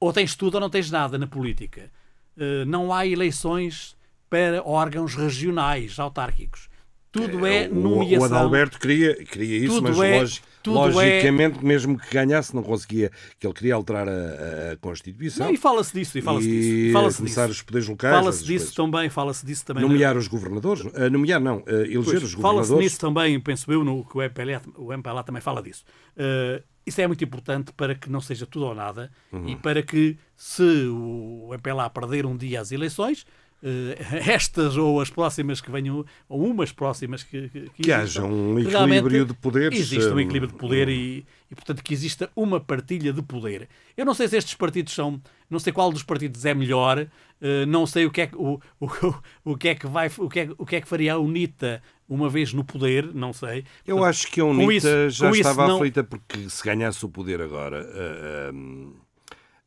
[0.00, 1.90] ou tens tudo ou não tens nada na política.
[2.36, 3.96] Eh, não há eleições
[4.32, 6.70] para órgãos regionais, autárquicos.
[7.10, 8.20] Tudo é, o, nomeação.
[8.20, 12.62] O Adalberto queria, queria isso, Tudo mas é- tudo é- logicamente, mesmo que ganhasse, não
[12.62, 16.92] conseguia, que ele queria alterar a, a Constituição Não, e fala-se disso, e fala-se disso.
[16.94, 17.58] Fala-se começar disso.
[17.58, 18.14] os poderes locais.
[18.16, 18.74] Fala-se disso coisas.
[18.74, 19.82] também, fala-se disso também.
[19.82, 20.86] Nomear os governadores?
[20.94, 22.78] Ah, nomear não, ah, eleger Pois, os Fala-se governadores.
[22.84, 25.84] nisso também, penso eu, no que o MPLA, o MPLA também fala disso.
[26.16, 29.48] Eh, isso é muito importante para que não seja tudo ou nada Uhum.
[29.50, 33.26] e para que, se o MPLA perder um dia as eleições,
[34.28, 38.56] estas ou as próximas que venham, ou umas próximas que, que, Que existam, haja um
[38.56, 42.30] que equilíbrio de poderes, Existe um eh, equilíbrio de poder e, e, portanto, que exista
[42.34, 43.68] uma partilha de poder.
[43.96, 45.20] Eu não sei se estes partidos são.
[45.48, 47.06] Não sei qual dos partidos é melhor,
[47.40, 50.10] eh, não sei o que é que, o, o, o que, é que vai.
[50.18, 53.32] O que é, o que é que faria a UNITA uma vez no poder, não
[53.32, 53.64] sei.
[53.86, 57.04] Eu acho que a UNITA isso- já com isso estava não- aflita porque se ganhasse
[57.04, 58.52] o poder agora, a,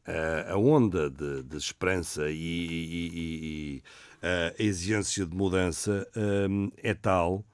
[0.05, 3.11] a- a onda de, de esperança e, e-
[3.77, 3.83] e-
[4.21, 6.07] a exigência de mudança
[6.49, 7.45] hum, é tal.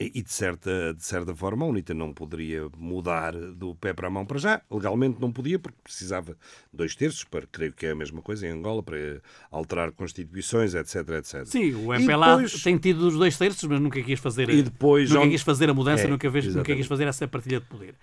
[0.00, 4.10] E de certa, de certa forma a UNITA não poderia mudar do pé para a
[4.10, 4.62] mão para já.
[4.70, 6.36] Legalmente não podia, porque precisava
[6.72, 10.96] dois terços, para creio que é a mesma coisa em Angola, para alterar constituições, etc,
[11.18, 11.44] etc.
[11.46, 15.10] Sim, o MPLA depois- tem tido os dois terços, mas nunca quis fazer, E depois
[15.10, 17.94] nunca quis fazer a mudança, É, nunca, fez, nunca quis fazer essa partilha de poder.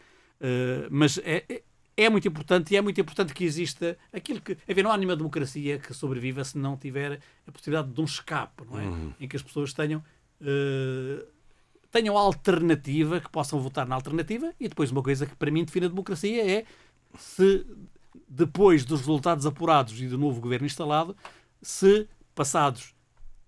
[0.41, 1.63] Uh, mas é, é-
[1.97, 4.58] é muito importante e é muito importante que exista aquilo que.
[4.67, 8.63] Enfim, não há nenhuma democracia que sobreviva se não tiver a possibilidade de um escape,
[8.69, 8.84] não é?
[8.84, 9.13] Uhum.
[9.19, 10.03] Em que as pessoas tenham.
[10.41, 11.25] uh,
[11.91, 15.86] tenham alternativa, que possam votar na alternativa, e depois uma coisa que para mim define
[15.86, 16.65] a democracia é
[17.17, 17.65] se
[18.27, 21.15] depois dos resultados apurados e do novo governo instalado,
[21.62, 22.93] se passados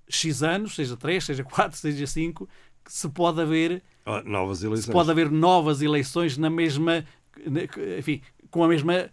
[0.08, 2.48] X anos, seja 3, seja 4, seja 5,
[2.86, 4.86] se pode haver, Ah, novas eleições.
[4.86, 7.04] se pode haver novas eleições na mesma,
[8.00, 9.10] enfim, com a mesma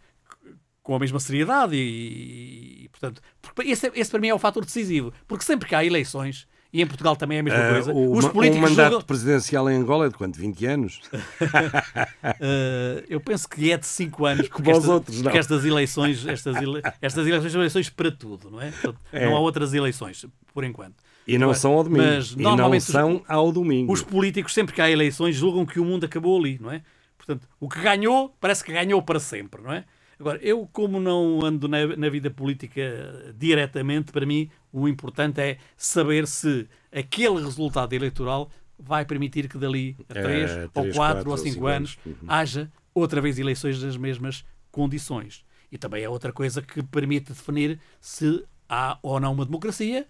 [0.82, 4.62] com a mesma seriedade e, e, portanto, porque esse, esse para mim é o fator
[4.64, 7.92] decisivo, porque sempre que há eleições e em Portugal também é a mesma Ah, coisa,
[7.94, 10.36] o, os políticos mandato julgam- presidencial em Angola é de quanto?
[10.38, 11.00] 20 anos?
[11.40, 15.22] Uh, eu penso que é de 5 anos, Como os estas, outros, não.
[15.24, 18.70] porque estas eleições, estas, ele- estas eleições são eleições para tudo, não é?
[18.70, 19.24] Portanto, É.
[19.26, 20.96] Não há outras eleições, por enquanto.
[21.26, 22.04] E não Agora, são ao domingo.
[22.04, 23.90] Mas e não são ao domingo.
[23.92, 26.82] Os políticos, sempre que há eleições, julgam que o mundo acabou ali, não é?
[27.24, 29.84] Portanto, o que ganhou, parece que ganhou para sempre, não é?
[30.18, 35.58] Agora, eu, como não ando na, na vida política diretamente, para mim, o importante é
[35.76, 40.94] saber se aquele resultado eleitoral vai permitir que dali a É, 3 ou três, 4
[40.94, 42.20] quatro ou ou 5 cinco anos anos.
[42.22, 42.28] Uhum.
[42.28, 45.44] haja outra vez eleições nas mesmas condições.
[45.70, 50.06] E também é outra coisa que permite definir se há ou não uma democracia,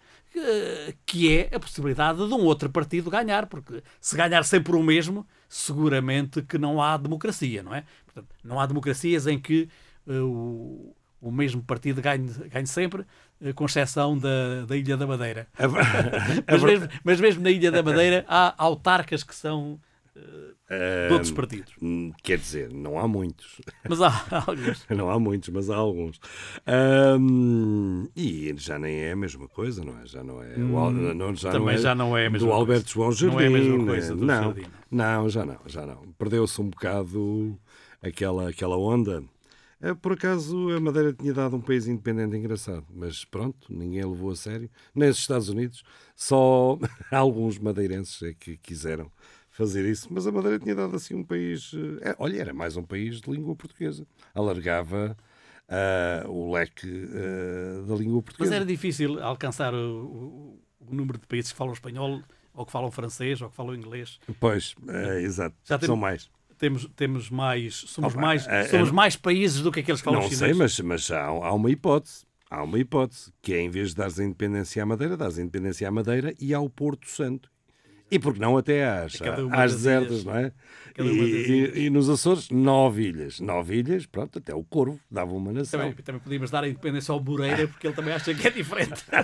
[1.06, 5.26] que é a possibilidade de um outro partido ganhar, porque se ganhar sempre o mesmo,
[5.48, 7.84] seguramente que não há democracia, não é?
[8.04, 9.68] Portanto, não há democracias em que
[10.08, 13.04] eh, o, o mesmo partido ganhe, ganhe sempre,
[13.40, 15.46] eh, com exceção da, da Ilha da Madeira.
[15.56, 15.68] A
[16.50, 19.78] Mas ver- mesmo, mas mesmo na Ilha da Madeira há autarcas que são
[21.08, 21.74] De outros partidos.
[21.82, 23.60] hum, Quer dizer, não há muitos.
[23.88, 24.12] Mas há
[24.46, 24.86] alguns.
[24.88, 26.18] Não há muitos, mas há alguns.
[26.66, 30.06] Ahm, e já nem é a mesma coisa, não é?
[30.06, 30.56] Já não é.
[30.56, 32.60] o Al- não, já Hum, também não é já não é a mesma do coisa.
[32.60, 33.34] Alberto João Jardim.
[33.36, 33.84] Não é a mesma né?
[33.84, 34.66] coisa do não, Jardim.
[34.90, 36.12] não, já não, já não.
[36.18, 37.58] Perdeu-se um bocado
[38.02, 39.22] aquela, aquela onda.
[39.80, 44.30] Eh, Por acaso a Madeira tinha dado um país independente engraçado, mas pronto, ninguém levou
[44.30, 44.70] a sério.
[44.94, 45.82] Nem os Estados Unidos,
[46.16, 46.78] só
[47.12, 49.10] alguns madeirenses é que quiseram
[49.54, 51.70] fazer isso, mas a Madeira tinha dado assim um país.
[52.02, 54.04] eh, é, olha, era mais um país de língua portuguesa.
[54.34, 55.16] Alargava
[55.68, 58.56] ah, o leque ah, da língua Mas portuguesa.
[58.56, 62.20] era difícil alcançar o, o- o número de países que falam espanhol,
[62.52, 64.18] ou que falam francês, ou que falam inglês.
[64.38, 65.56] Pois, é, exato.
[65.64, 66.28] Já tem- São mais.
[66.58, 70.38] Temos, temos mais, somos, mais, somos mais países do que aqueles que falam Não chinês.
[70.50, 72.24] sei, mas, mas há, há uma hipótese.
[72.50, 75.42] Há uma hipótese, que é em vez de dares a independência à Madeira, dares a
[75.42, 77.50] independência à Madeira e ao Porto Santo.
[78.14, 79.18] E por que não até às,
[79.52, 80.24] às desertas, ilhas.
[80.24, 80.52] não é?
[80.96, 83.40] E, e- e nos Açores, nove ilhas.
[83.40, 85.80] Nove ilhas, pronto, até o Corvo dava uma nação.
[85.80, 89.02] Também, também podíamos dar a independência ao Moreira, porque ele também acha que é diferente.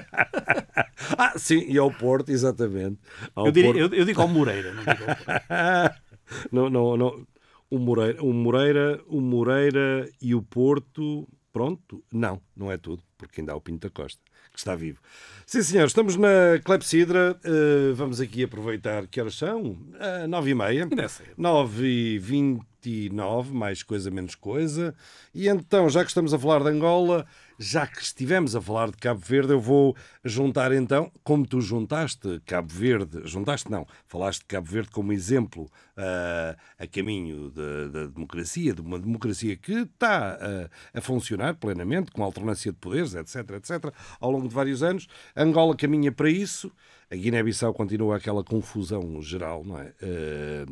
[1.19, 2.99] Ah, sim, e ao Porto, exatamente.
[3.35, 3.95] Ao Eu, diria- Porto.
[3.95, 5.97] eu- eu digo ao Moreira, não digo ao Moreira.
[6.53, 7.27] não, não, não.
[7.71, 13.41] O Moreira, o Moreira, o Moreira e o Porto, pronto, não, não é tudo, porque
[13.41, 14.21] ainda há o Pinto da Costa,
[14.61, 14.99] está vivo.
[15.47, 19.77] Sim, senhor, estamos na Clepsidra, eh, vamos aqui aproveitar, que horas são?
[19.99, 20.89] Ah, nove e meia.
[20.97, 21.31] É cedo.
[21.37, 24.95] 9 e 29, mais coisa, menos coisa.
[25.35, 27.27] E então, já que estamos a falar de Angola,
[27.63, 29.95] já que estivemos a falar de Cabo Verde, eu vou
[30.25, 35.71] juntar então, como tu juntaste Cabo Verde, juntaste não, falaste de Cabo Verde como exemplo
[35.95, 42.25] ah, a caminho da, democracia, de uma democracia que está ah, a funcionar plenamente, com
[42.25, 45.07] alternância de poderes, etc, etc, ao longo de vários anos.
[45.37, 46.73] Angola caminha para isso,
[47.11, 49.93] a Guiné-Bissau continua aquela confusão geral, não é?
[50.03, 50.65] Ah,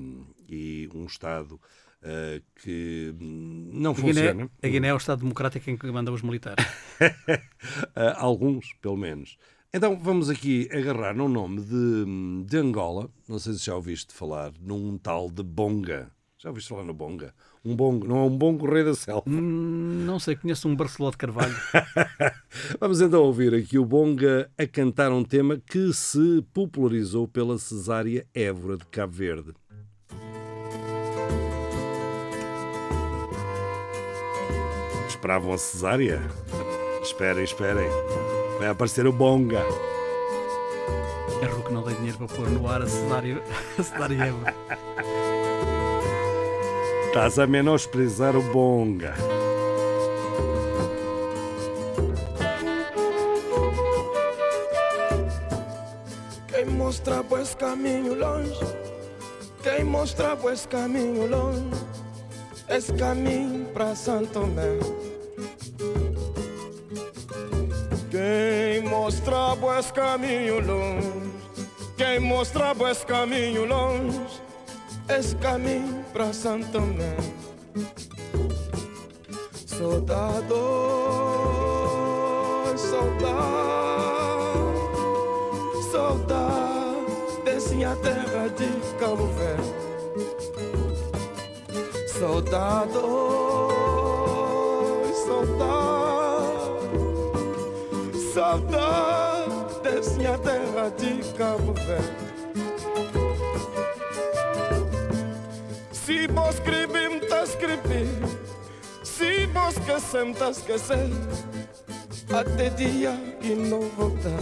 [0.48, 1.60] e um Estado
[2.62, 4.50] que não A Guiné, funciona.
[4.62, 6.64] a Guiné é o Estado Democrático em que mandam os militares.
[7.94, 9.36] Ah, alguns, pelo menos.
[9.72, 13.10] Então vamos aqui agarrar num nome de, de Angola.
[13.28, 16.10] Não sei se já ouviste falar num tal de Bonga.
[16.38, 17.34] Já ouviste falar no Bonga?
[17.64, 19.24] Um bongo, não é um bongo rei da selva.
[19.26, 21.54] Hum, não sei, conheço um Barceló de Carvalho.
[22.80, 28.24] Vamos então ouvir aqui o Bonga a cantar um tema que se popularizou pela Cesária
[28.32, 29.52] Évora de Cabo Verde.
[35.18, 36.22] Esperavam a Cesária?
[37.02, 37.88] Esperem, esperem.
[38.60, 39.58] Vai aparecer o Bonga.
[41.42, 43.42] Errou que não dei dinheiro para pôr no ar a cenário,
[43.76, 44.44] a.
[47.08, 49.12] Estás a menosprezar o Bonga.
[56.46, 58.60] Quem mostra pois caminho longe,
[59.64, 61.70] quem mostra pois caminho longe,
[62.68, 65.07] esse caminho para Santo Tomé.
[68.18, 71.30] Quem mostra pois caminho longe,
[71.96, 74.20] quem mostra pois caminho longe,
[75.08, 77.14] esse caminho para Santo Tomé.
[79.66, 80.56] Soldado,
[82.76, 83.78] soldado
[85.92, 88.66] saudade desse minha terra de
[88.98, 89.74] Cabo Verde.
[92.18, 92.98] Saudade,
[105.92, 108.08] Se vos escrever, tá escrever.
[109.04, 111.10] Se vos esquecer, tá esquecer.
[112.34, 114.40] Até dia que não voltar.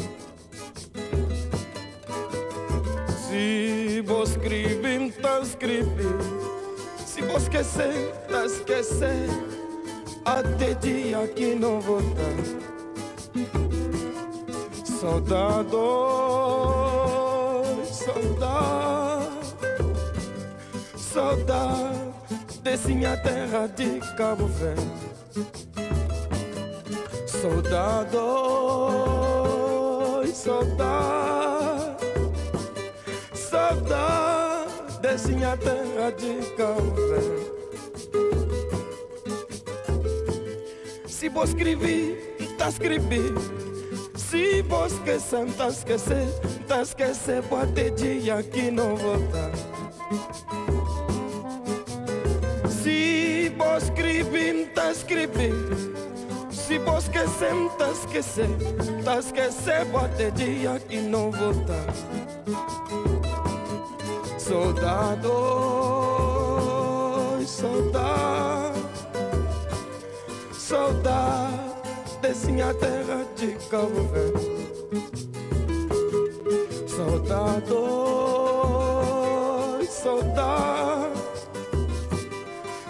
[3.28, 6.16] Se vos escrever, tá escrever.
[7.04, 9.28] Se vos esquecer, tá esquecer.
[10.24, 12.36] Até dia que não voltar.
[14.98, 16.35] Saudade, oi,
[18.16, 19.54] saudade,
[20.96, 22.14] saudade
[22.62, 24.80] desse minha terra de Cabo Verde.
[27.26, 29.06] Saudade, oi,
[30.28, 31.96] saudade,
[33.34, 37.52] saudade desse minha terra de Cabo Verde.
[41.06, 43.34] Se vou escrever, tá escrever.
[44.16, 46.28] Se vou esquecer, tá esquecer,
[46.66, 49.52] tá esquecer, pode dia que não voltar.
[52.68, 55.54] Se vou escrever, tá escrever.
[56.50, 58.48] Se vou esquecer, tá esquecer,
[59.04, 61.86] tá esquecer, pode dia que não voltar.
[64.38, 65.32] Soldado,
[67.38, 68.82] oi, saudade,
[72.50, 75.25] minha terra de Cabo Verde.
[79.86, 81.12] Saudade,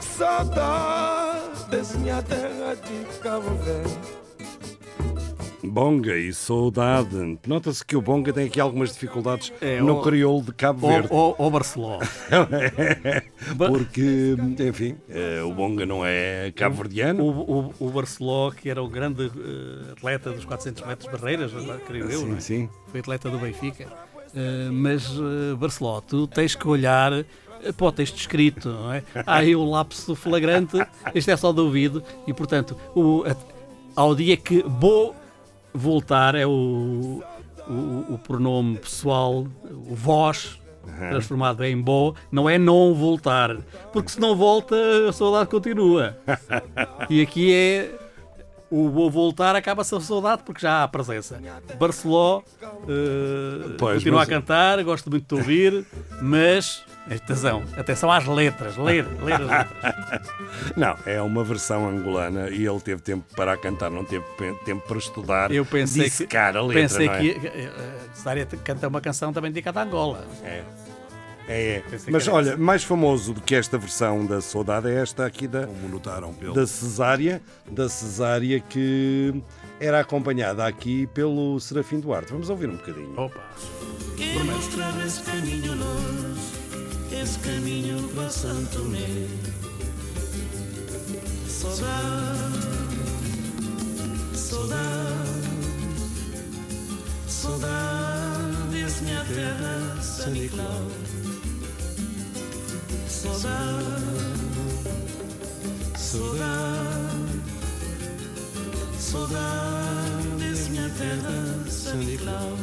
[0.00, 4.25] saudade desse minha terra de Cabo Verde.
[5.80, 7.38] Bonga e saudade.
[7.46, 11.08] Nota-se que o Bonga tem aqui algumas dificuldades É, no o- crioulo de Cabo Verde.
[11.10, 11.98] Ou, ou, ou Barceló.
[13.54, 17.22] Ba- Porque, enfim, eh, o Bonga não é cabo-verdiano.
[17.22, 21.52] O, o, o Barceló, que era o grande eh, atleta dos 400 metros de barreiras,
[21.86, 22.40] creio eu, Sim, não é?
[22.40, 22.68] sim.
[22.86, 23.86] foi atleta do Benfica.
[24.34, 27.12] Eh, mas, eh, Barceló, tu tens que olhar
[27.76, 29.02] para o texto escrito, não é?
[29.26, 30.78] Há aí o lapso flagrante,
[31.14, 33.24] este é só de ouvido, e portanto, o,
[33.94, 35.14] ao dia que vou
[35.76, 37.22] voltar é o,
[37.68, 39.46] o, o pronome pessoal,
[39.88, 40.60] o vós,
[41.10, 43.56] transformado em bo, não é não voltar,
[43.92, 44.76] porque se não volta,
[45.08, 46.16] a saudade continua.
[47.08, 48.05] E aqui é
[48.70, 51.40] o vou voltar, acaba-se a saudade porque já há presença.
[51.78, 55.86] Barceló eh, Pois, continua mas- a cantar, gosto muito de ouvir,
[56.20, 60.32] mas atenção, atenção às letras, ler, ler as letras.
[60.76, 64.24] Não, é uma versão angolana e ele teve tempo para a cantar, não teve
[64.64, 67.20] tempo para estudar, Eu pensei que, a letra, pensei não é?
[67.20, 67.70] que eh,
[68.10, 70.26] a Cesária canta uma canção também dedicada a Angola.
[70.42, 70.62] É.
[71.48, 71.80] É, é.
[71.80, 75.66] Pensei Mas olha, mais famoso do que esta versão da Saudade é esta aqui da,
[75.66, 76.54] Como notaram pelo.
[76.54, 77.40] da Cesária,
[77.70, 79.34] da Cesária que
[79.78, 82.32] era acompanhada aqui pelo Serafim Duarte.
[82.32, 83.12] Vamos ouvir um bocadinho.
[83.18, 83.40] Opa.
[84.16, 86.40] Que mostrar esse caminho longe,
[87.12, 89.06] esse caminho para Santo Tomé.
[91.46, 92.56] Saudade,
[94.34, 94.86] saudade,
[97.28, 100.86] saudade, minha terra, São Nicolau.
[103.08, 103.94] Saudade,
[105.96, 107.40] saudade,
[108.98, 112.56] saudade, esse minha terra, São Nicolau.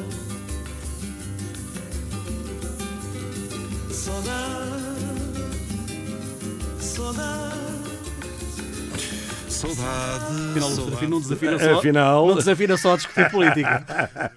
[3.91, 5.23] Saudade,
[6.79, 7.92] saudade.
[9.67, 10.49] Saudade.
[10.51, 14.31] Afinal, o Serafim não desafina só, Afinal- não desafina só a discutir política.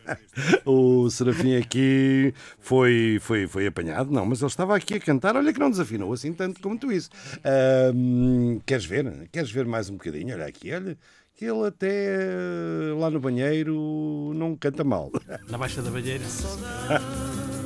[0.64, 5.36] O Serafim aqui foi, foi, foi apanhado, não, mas ele estava aqui a cantar.
[5.36, 7.10] Olha que não desafinou assim tanto como tu isso.
[7.44, 9.28] Ahm, queres ver?
[9.32, 10.34] Queres ver mais um bocadinho?
[10.34, 10.96] Olha aqui, olha.
[11.38, 15.10] Que ele até eh, lá no banheiro não canta mal.
[15.50, 16.24] Na Baixa da Banheira.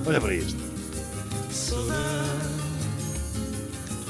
[0.07, 0.59] Olha para isto.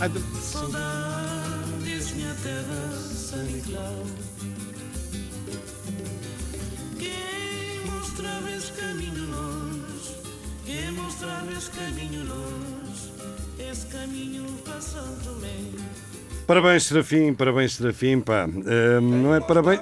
[0.00, 4.04] Ai, de- Saudades, minha terra, São Nicolau.
[6.98, 10.16] Quem mostrava esse caminho longe,
[10.64, 13.12] quem mostrava esse caminho longe,
[13.70, 14.46] esse caminho
[14.80, 15.54] São Tomé.
[16.46, 18.44] Parabéns, Serafim, parabéns, Serafim, pá.
[18.44, 19.80] Ahm, não é parabéns.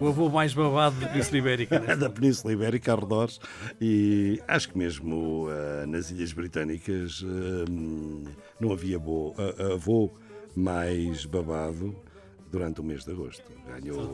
[0.00, 1.78] O avô mais babado da Península Ibérica.
[1.80, 1.94] né?
[1.96, 3.40] da Península Ibérica, arredores,
[3.80, 7.64] e acho que mesmo ah, nas Ilhas Britânicas ah,
[8.60, 10.10] não havia bo- ah, avô
[10.56, 11.94] mais babado
[12.50, 13.42] durante o mês de agosto.
[13.66, 14.12] Ganhou,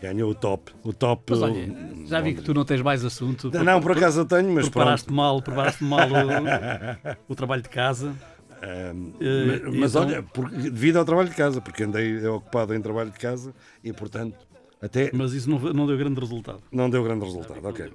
[0.00, 0.72] ganhou o top.
[0.82, 1.68] O top Mas olha,
[2.06, 3.50] já vi que tu não tens mais assunto.
[3.62, 5.16] Não, por acaso eu tenho, mas preparaste pronto.
[5.16, 8.14] mal, preparaste mal o, o trabalho de casa.
[8.62, 12.74] Ah, Eh, mas mas então- olha, por- devido ao trabalho de casa, porque andei ocupado
[12.74, 13.54] em trabalho de casa
[13.84, 14.34] e, portanto,
[14.80, 16.62] até Mas isso não, não deu grande resultado.
[16.72, 17.60] não deu grande resultado.
[17.66, 17.92] Ok.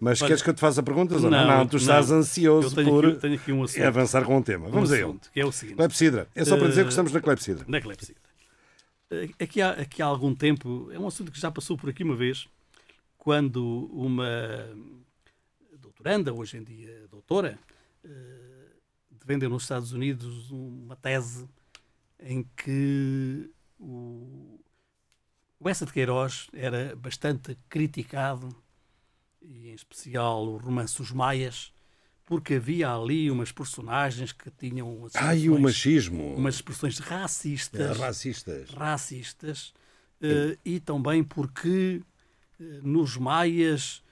[0.00, 1.46] Mas Olha- queres que eu te faça perguntas ou não?
[1.46, 2.18] Não, Não, tu estás não.
[2.18, 4.68] ansioso por aqui- aqui um avançar com o tema.
[4.68, 5.04] Vamos Um a ele.
[5.04, 5.76] assunto, Que é o seguinte.
[5.76, 6.26] Clepsidra.
[6.34, 7.64] É só para dizer que Eh, estamos na clepsidra.
[7.68, 8.16] Na clepsidra.
[9.10, 12.02] Eh, Aqui há, aqui há algum tempo, é um assunto que já passou por aqui
[12.02, 12.48] uma vez,
[13.18, 14.26] quando uma
[15.80, 17.58] doutoranda, hoje em dia doutora,
[18.04, 18.70] eh,
[19.10, 21.48] defendeu nos Estados Unidos uma tese
[22.18, 24.60] em que o,
[25.58, 28.48] o Essa de Queiroz era bastante criticado,
[29.42, 31.72] e em especial o romance Os Maias,
[32.26, 36.34] porque havia ali umas personagens que tinham Ai, o machismo.
[36.34, 38.70] umas expressões É, racistas, racistas.
[38.70, 39.74] racistas
[40.22, 42.00] eh, e também porque
[42.82, 44.02] nos maias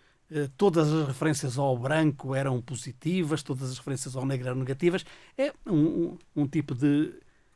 [0.57, 5.05] todas as referências ao branco eram positivas, todas as referências ao negro eram negativas.
[5.37, 7.13] É um, um- um tipo de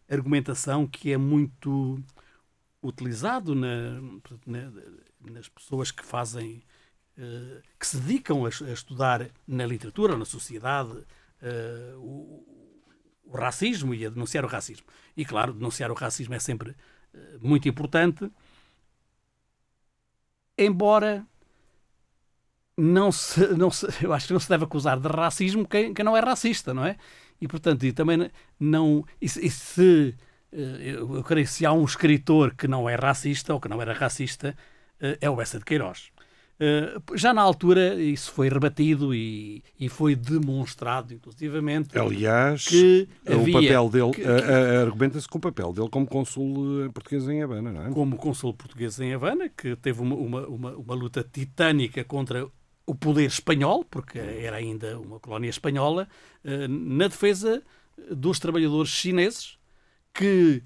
[0.08, 1.98] argumentação que é muito
[2.82, 4.00] utilizado na-
[4.46, 4.72] na-
[5.30, 6.62] nas pessoas que fazem
[7.78, 11.04] que se dedicam a, estudar na literatura, na sociedade,
[11.40, 12.44] eh, o,
[13.24, 14.86] o racismo e a denunciar o racismo.
[15.16, 16.74] E claro, denunciar o racismo é sempre
[17.14, 18.30] eh, muito importante,
[20.58, 21.26] embora
[22.76, 26.04] não se, não se, eu acho que não se deve acusar de racismo quem, quem
[26.04, 26.96] não é racista, não é?
[27.40, 29.04] E portanto, e também não.
[29.20, 30.14] E, e se,
[30.52, 33.80] eh, eu, creio que se há um escritor que não é racista ou que não
[33.80, 34.56] era racista,
[35.00, 36.10] eh, é o Bessa de Queiroz.
[36.58, 43.32] Eh, Já na altura isso foi rebatido e, e foi demonstrado, inclusivamente, Aliás, que o
[43.34, 47.72] havia- papel dele, que- argumenta-se com o papel dele como cônsul eh, português em Havana,
[47.72, 47.90] não é?
[47.90, 52.46] como cônsul português em Havana, que teve uma, uma, uma, uma luta titânica contra
[52.86, 56.08] o poder espanhol, porque era ainda uma colónia espanhola,
[56.42, 57.62] eh, na defesa
[58.10, 59.58] dos trabalhadores chineses
[60.14, 60.62] que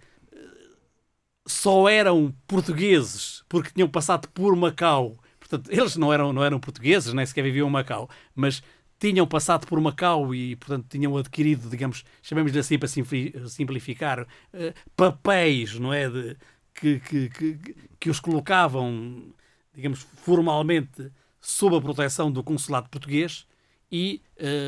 [1.46, 5.18] só eram portugueses porque tinham passado por Macau.
[5.50, 8.62] Portanto, eles não eram, não eram portugueses, nem sequer viviam em Macau, mas
[9.00, 14.72] tinham passado por Macau e, portanto, tinham adquirido, digamos, chamemos-lhe assim para simpli- simplificar, eh,
[14.94, 16.08] papéis, não é?
[16.08, 16.36] De,
[16.72, 17.58] que, que, que,
[17.98, 19.34] que os colocavam,
[19.74, 23.46] digamos, formalmente sob a proteção do consulado português
[23.90, 24.22] e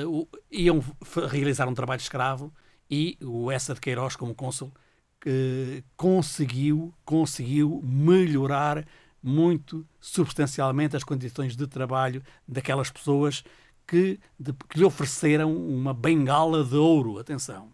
[0.06, 0.82] o- iam
[1.30, 2.52] realizar um trabalho escravo
[2.90, 4.72] e o Essa de Queiroz, como cônsul,
[5.20, 8.84] que conseguiu, conseguiu melhorar
[9.22, 13.44] muito substancialmente as condições de trabalho daquelas pessoas
[13.86, 17.18] que, de- que lhe ofereceram uma bengala de ouro.
[17.18, 17.70] Atenção.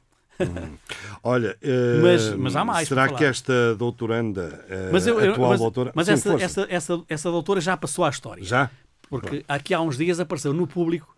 [1.22, 5.50] Olha, eh, Mas- mas há mais será que esta doutoranda, eh, Mas, eu, eu- atual
[5.50, 5.92] mas, doutora...
[5.94, 6.44] mas Sim, essa, força.
[6.44, 8.44] essa, essa, essa doutora já passou à história.
[8.44, 8.70] Já?
[9.08, 11.16] Porque aqui há uns dias apareceu no público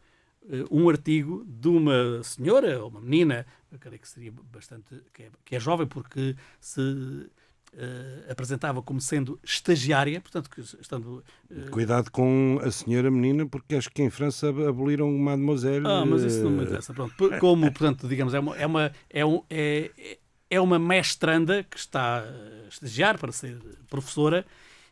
[0.50, 5.24] eh, um artigo de uma senhora, ou uma menina, eu creio que seria bastante, que
[5.24, 7.26] é, que é jovem, porque se
[7.72, 11.24] eh, apresentava como sendo estagiária, portanto, que estando...
[11.50, 15.86] eh, Cuidado com a senhora menina, porque acho que em França aboliram o mademoiselle.
[15.86, 16.92] Ah, mas isso não me eh, interessa.
[16.92, 17.14] Pronto.
[17.38, 20.18] Como, portanto, digamos, é uma, é uma, é um, é,
[20.50, 23.58] é uma mestranda que está a estagiar para ser
[23.88, 24.44] professora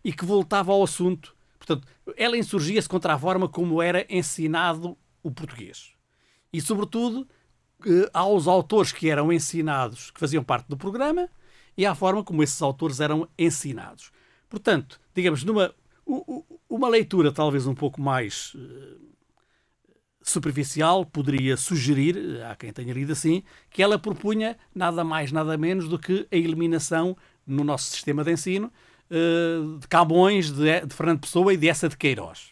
[0.05, 1.35] e que voltava ao assunto.
[1.59, 5.93] Portanto, ela insurgia-se contra a forma como era ensinado o português.
[6.53, 7.29] E, sobretudo,
[8.15, 11.29] aos autores que eram ensinados, que faziam parte do programa,
[11.79, 14.11] e à forma como esses autores eram ensinados.
[14.51, 15.73] Portanto, digamos, numa
[16.69, 18.97] uma leitura talvez um pouco mais eh,
[20.23, 25.57] superficial poderia sugerir, eh, há quem tenha lido assim, que ela propunha nada mais, nada
[25.57, 27.17] menos do que a eliminação
[27.47, 28.73] no nosso sistema de ensino
[29.11, 32.51] eh, de Camões, de, Fernando Pessoa e de essa de Queiroz.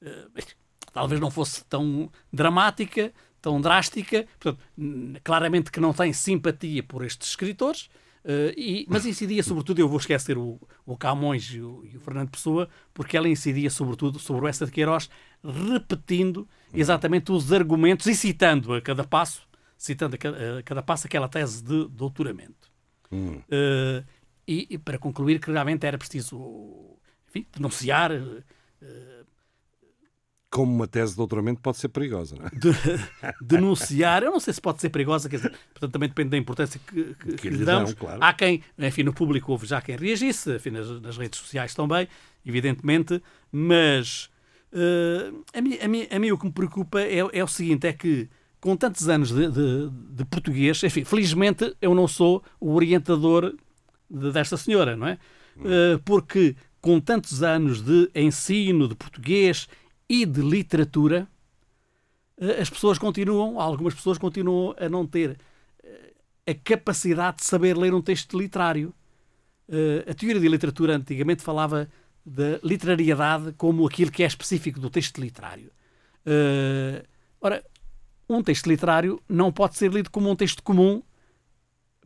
[0.92, 4.62] Talvez não fosse tão dramática, tão drástica, portanto,
[5.24, 7.88] claramente que não tem simpatia por estes escritores,
[8.24, 12.00] eh, e- mas incidia sobretudo, eu vou esquecer o, o Camões e o, e o
[12.00, 15.08] Fernando Pessoa, porque ela incidia sobretudo sobre o essa de Queiroz,
[15.42, 21.06] repetindo exatamente os argumentos e citando a cada passo, citando a cada, a cada passo
[21.06, 22.70] aquela tese de doutoramento.
[23.50, 24.04] Eh,
[24.46, 26.96] e, e para concluir que realmente era preciso
[27.28, 29.24] enfim, denunciar eh,
[30.50, 32.50] Como uma tese de doutoramento pode ser perigosa, não é?
[32.50, 36.36] de- denunciar, eu não sei se pode ser perigosa, quer dizer, portanto também depende da
[36.36, 37.90] importância que, que- que lhe damos.
[37.94, 38.18] dão, claro.
[38.22, 42.08] Há quem, enfim, no público houve já quem reagisse, enfim, nas, nas redes sociais também,
[42.44, 43.22] evidentemente,
[43.52, 44.28] mas
[44.72, 47.86] eh, a, mim, a, mim, a mim o que me preocupa é, é o seguinte,
[47.86, 48.28] é que
[48.60, 53.54] com tantos anos de, de- de português, enfim, felizmente eu não sou o orientador
[54.10, 55.18] de- desta senhora, não é?
[55.64, 59.68] Eh, porque com tantos anos de ensino de português
[60.10, 61.28] e de literatura,
[62.36, 65.38] eh, as pessoas continuam, algumas pessoas continuam a não ter
[65.84, 66.12] eh,
[66.48, 68.92] a capacidade de saber ler um texto literário.
[69.68, 71.88] Eh, A teoria de literatura antigamente falava
[72.26, 75.70] da literariedade como aquilo que é específico do texto literário.
[77.40, 77.64] Ora,
[78.28, 81.02] um texto literário não pode ser lido como um texto comum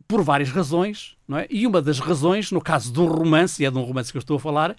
[0.07, 1.47] por várias razões, não é?
[1.49, 4.17] E uma das razões, no caso de um romance, e é de um romance que
[4.17, 4.75] eu estou a falar,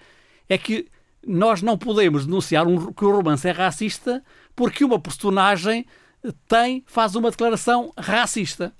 [0.49, 0.87] é que
[1.25, 4.23] nós não podemos denunciar um- que o romance é racista
[4.55, 5.85] porque uma personagem
[6.47, 8.73] tem, faz uma declaração racista.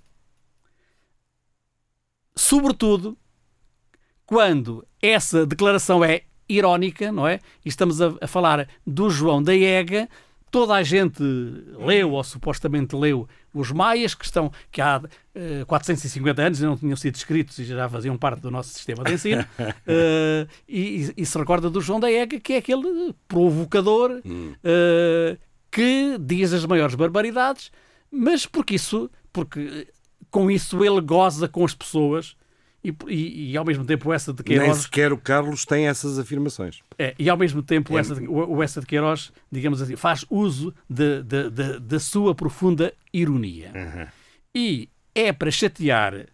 [2.35, 3.17] Sobretudo
[4.25, 7.39] quando essa declaração é irónica, não é?
[7.65, 10.09] E estamos a, a falar do João da Ega,
[10.51, 11.21] toda a gente
[11.77, 15.01] leu ou supostamente leu os Maias, que estão que há
[15.33, 19.13] eh, 450 anos não tinham sido escritos e já faziam parte do nosso sistema de
[19.13, 19.45] ensino,
[19.87, 24.21] Eh, e, e se recorda do João da Ega, que é aquele provocador
[24.63, 25.37] eh,
[25.71, 27.71] que diz as maiores barbaridades,
[28.11, 29.87] mas porque isso, porque
[30.29, 32.35] com isso ele goza com as pessoas
[32.89, 36.17] e, e- e ao mesmo tempo essa de Nem Queiroz sequer o Carlos tem essas
[36.19, 36.79] afirmações.
[36.97, 39.95] é, e ao mesmo tempo o Essa de, o, o Essa de Queiroz, digamos assim,
[39.95, 40.73] faz uso
[41.81, 44.11] da sua profunda ironia.
[44.55, 46.25] E é para chatear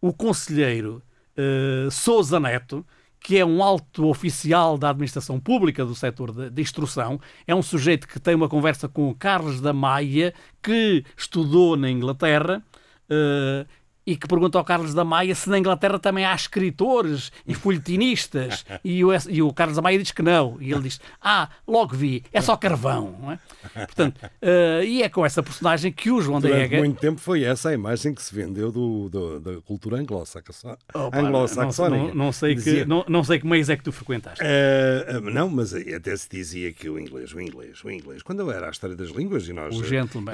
[0.00, 1.02] o conselheiro
[1.36, 2.86] eh, Sousa Neto,
[3.22, 7.60] que é um alto oficial da administração pública do setor de, de instrução, é um
[7.62, 10.32] sujeito que tem uma conversa com o Carlos da Maia,
[10.62, 12.62] que estudou na Inglaterra,
[13.10, 13.66] eh,
[14.12, 18.64] e que pergunta ao Carlos da Maia se na Inglaterra também há escritores e folhetinistas.
[18.84, 20.56] e, o, e o Carlos da Maia diz que não.
[20.60, 23.16] E ele diz: Ah, logo vi, é só carvão.
[23.20, 23.38] Não é?
[23.86, 26.78] Portanto, eh, e é com essa personagem que o João da Durante Ega.
[26.78, 31.18] muito tempo foi essa a imagem que se vendeu do, do- da cultura anglo-saxó- Opa,
[31.18, 32.06] anglo-saxónica.
[32.08, 34.40] não, não sei que, não, não sei que meios é que tu frequentaste.
[34.42, 38.66] Eh, não, mas até se dizia que o inglês, o inglês, o inglês, quando era
[38.68, 39.74] a história das línguas e nós,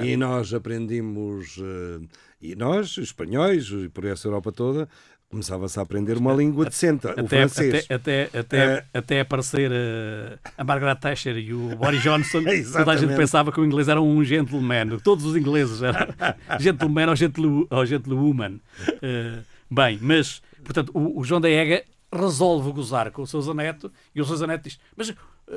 [0.04, 2.00] e nós aprendimos, eh,
[2.41, 4.89] e nós, espanhóis, e por essa Europa toda,
[5.28, 7.87] começava-se a aprender uma língua decente, o Até, francês.
[7.91, 12.93] até, até, até, Eh, até aparecer eh, a Margaret Thatcher e o Boris Johnson, toda
[12.93, 14.99] a gente pensava que o inglês era um gentleman.
[15.03, 16.07] Todos os ingleses eram
[16.61, 18.61] gentleman ou, gentle, ou gentlewoman.
[19.03, 19.39] Eh,
[19.70, 21.82] bem, mas, portanto, o, o João da Ega
[22.12, 25.12] resolve gozar com o Sousa Neto e o Sousa Neto diz: Mas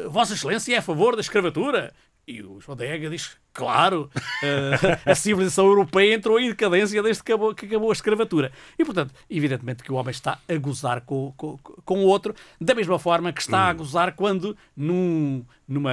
[0.10, 1.94] Vossa Excelência é a favor da escravatura?
[2.30, 4.08] E o João da Ega diz: Claro,
[4.44, 8.52] eh, a civilização europeia entrou em decadência desde que acabou, que acabou a escravatura.
[8.78, 12.76] E, portanto, evidentemente que o homem está a gozar com, com, com o outro, da
[12.76, 15.92] mesma forma que está a gozar quando, num, numa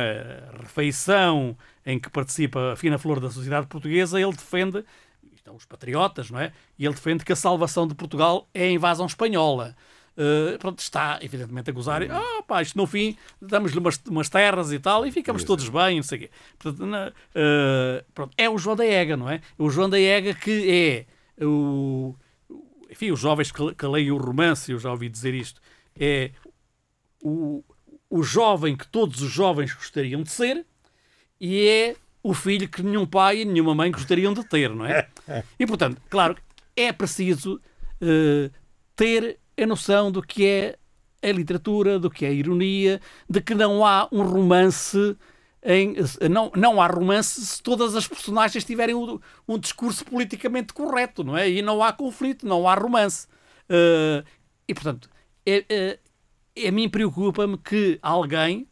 [0.61, 1.57] refeição
[1.87, 4.85] em que participa a fina flor da sociedade portuguesa, ele defende
[5.47, 6.53] estão os patriotas, não é?
[6.79, 9.77] E ele defende que a salvação de Portugal é a invasão espanhola.
[10.17, 12.03] Eh, pronto, está evidentemente a gozar.
[12.03, 15.69] e, Ah, pá, isto no fim, damos-lhe umas, umas terras e tal, e ficamos todos
[15.69, 16.31] bem, não sei o quê.
[16.59, 19.41] Portanto, na- eh, pronto, é o João da Ega, não é?
[19.59, 21.07] O João da Ega que
[21.39, 22.15] é o.
[22.91, 25.61] Enfim, os jovens que, que leem o romance, eu já ouvi dizer isto,
[25.99, 26.31] é
[27.23, 27.63] o,
[28.09, 30.65] o jovem que todos os jovens gostariam de ser
[31.41, 35.09] e é o filho que nenhum pai e nenhuma mãe gostariam de ter, não é?
[35.59, 36.37] E portanto, claro,
[36.77, 37.61] é preciso
[38.01, 38.51] eh,
[38.95, 40.79] ter a noção do que é
[41.23, 45.17] a literatura, do que é a ironia, de que não há um romance.
[45.63, 45.97] Em,
[46.31, 51.37] não, não há romance se todas as personagens tiverem um, um discurso politicamente correto, não
[51.37, 51.51] é?
[51.51, 53.27] E não há conflito, não há romance.
[53.69, 54.25] Eh,
[54.69, 55.09] e portanto,
[55.45, 58.69] é, é, a mim preocupa-me que alguém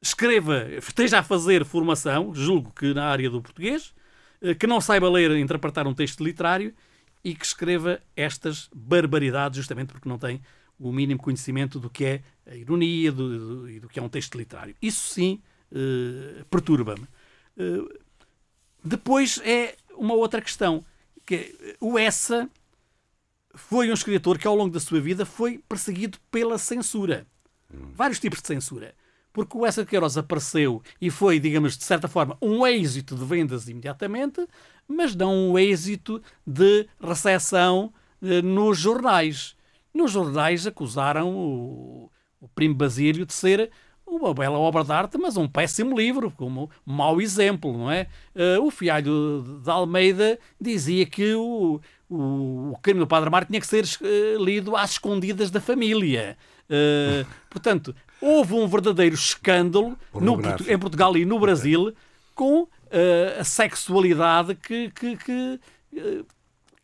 [0.00, 3.94] escreva, esteja a fazer formação, julgo que na área do português,
[4.40, 6.74] eh, que não saiba ler e interpretar um texto literário
[7.28, 10.40] e que escreva estas barbaridades justamente porque não tem
[10.78, 14.08] o mínimo conhecimento do que é a ironia do, do- e do que é um
[14.08, 14.74] texto literário.
[14.80, 15.40] Isso sim
[15.72, 17.06] eh, perturba-me.
[17.56, 17.98] Eh,
[18.82, 20.84] depois é uma outra questão,
[21.26, 22.48] que é, o Essa
[23.54, 27.26] foi um escritor que ao longo da sua vida foi perseguido pela censura.
[27.94, 28.94] Vários tipos de censura.
[29.32, 33.24] Porque o Essa de Queiroz apareceu e foi, digamos, de certa forma, um êxito de
[33.24, 34.46] vendas imediatamente,
[34.88, 39.54] mas não um êxito de recepção eh, nos jornais.
[39.92, 42.10] Nos jornais acusaram o,
[42.40, 43.70] o Primo Basílio de ser
[44.10, 48.06] uma bela obra de arte, mas um péssimo livro, como um mau exemplo, não é?
[48.34, 53.60] Eh, o Fialho de Almeida dizia que o, o, o crime do Padre Amaro tinha
[53.60, 56.36] que ser eh, lido às escondidas da família.
[56.68, 61.92] Eh, portanto, houve um verdadeiro escândalo no em Portugal e no Brasil
[62.38, 65.60] com eh, a sexualidade que, que, que,
[65.96, 66.22] eh,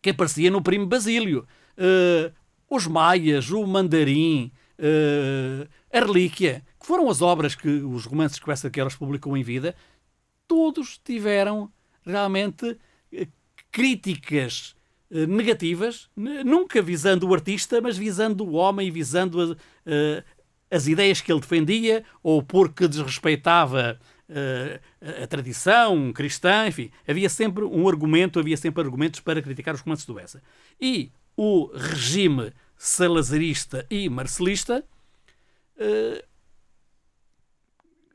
[0.02, 1.46] que aparecia no Primo Basílio.
[1.78, 2.32] Eh,
[2.68, 8.50] os Maias, o Mandarim, eh, a Relíquia, que foram as obras que os romances que
[8.50, 9.76] Essa Queiroz publicou em vida,
[10.48, 11.70] todos tiveram
[12.04, 12.76] realmente
[13.70, 14.74] críticas
[15.10, 20.24] negativas, nunca visando o artista, mas visando o homem visando a- eh,
[20.70, 27.64] as ideias que ele defendia, ou porque desrespeitava a, a tradição cristã, enfim, havia sempre
[27.64, 30.42] um argumento, havia sempre argumentos para criticar os romances do Essa.
[30.80, 34.84] E o regime salazarista e marcelista
[35.78, 36.24] eh,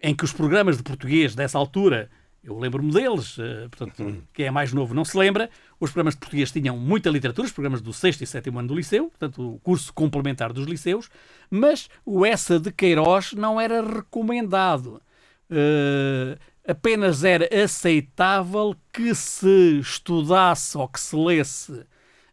[0.02, 2.10] em que os programas de português dessa altura,
[2.42, 5.50] eu lembro-me deles, eh, portanto, quem é mais novo não se lembra,
[5.80, 8.76] os programas de português tinham muita literatura, os programas do sexto e sétimo ano do
[8.76, 11.10] liceu, portanto, o curso complementar dos liceus,
[11.50, 15.02] mas o Essa de Queiroz não era recomendado.
[15.50, 16.38] Eh,
[16.68, 21.84] apenas era aceitável que se estudasse ou que se lesse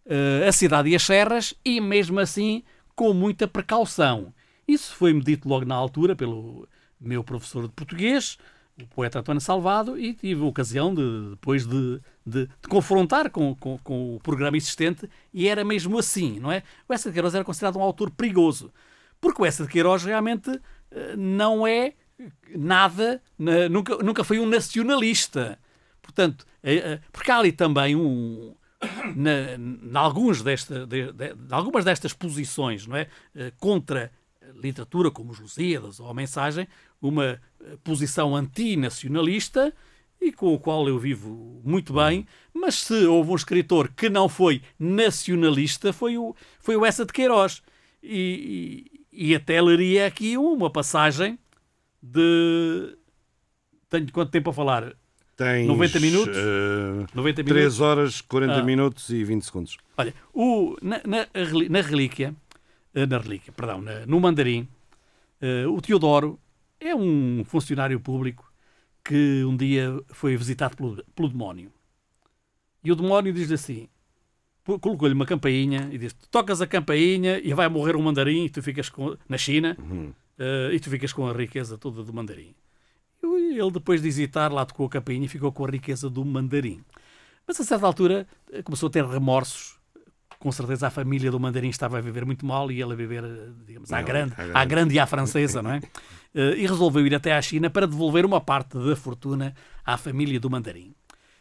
[0.04, 2.62] eh, A Cidade e as Serras e, mesmo assim,
[2.94, 4.32] com muita precaução.
[4.68, 6.68] Isso foi-me dito logo na altura pelo
[7.00, 8.36] meu professor de português,
[8.82, 13.54] o poeta António Salvado, e tive a ocasião de, depois de, de- de confrontar com,
[13.54, 16.62] com- com o programa existente, e era mesmo assim, não é?
[16.86, 18.70] O Essa de Queiroz era considerado um autor perigoso,
[19.20, 20.50] porque o Essa de Queiroz realmente
[20.90, 21.94] eh, não é
[22.54, 25.58] nada, na- nunca, nunca foi um nacionalista.
[26.02, 28.54] Portanto, eh, eh, porque há ali também um.
[29.16, 33.08] Na, na alguns desta, de, de- de algumas destas posições não é?
[33.34, 34.12] Eh, contra
[34.54, 36.68] literatura, como os Lusíadas ou a Mensagem,
[37.00, 39.72] uma eh, posição antinacionalista
[40.20, 44.28] e com o qual eu vivo muito bem, mas se houve um escritor que não
[44.28, 47.62] foi nacionalista, foi o, foi o Essa de Queiroz.
[48.02, 51.38] E, e, e até leria aqui uma passagem
[52.12, 52.96] de.
[53.88, 54.94] Tenho quanto tempo a falar?
[55.36, 56.36] Tens 90 minutos?
[56.36, 57.44] eh, 90 minutos?
[57.44, 58.62] 3 horas, 40 Ah.
[58.62, 59.76] minutos e 20 segundos.
[59.98, 61.26] Olha, o, na, na,
[61.68, 62.34] na relíquia,
[62.94, 64.66] eh, na relíquia, perdão, na- no mandarim,
[65.40, 66.38] eh, o Teodoro
[66.80, 68.50] é um funcionário público
[69.04, 71.70] que um dia foi visitado pelo, pelo demónio.
[72.82, 73.88] E o demónio diz-lhe assim,
[74.64, 78.62] colocou-lhe uma campainha e diz tocas a campainha e vai morrer um mandarim e tu
[78.62, 79.76] ficas com, na China
[80.38, 82.54] eh, e tu ficas com a riqueza toda do mandarim.
[83.22, 86.24] E ele depois de hesitar lá tocou a campainha e ficou com a riqueza do
[86.24, 86.82] mandarim.
[87.46, 89.76] Mas a certa altura eh, começou a ter remorsos.
[90.38, 93.24] Com certeza a família do mandarim estava a viver muito mal e ele a viver,
[93.24, 94.52] eh, digamos, à Não, grande, à grande.
[94.58, 95.80] à grande e à francesa, não é?
[96.34, 100.50] E resolveu ir até à China para devolver uma parte da fortuna à família do
[100.50, 100.94] mandarim.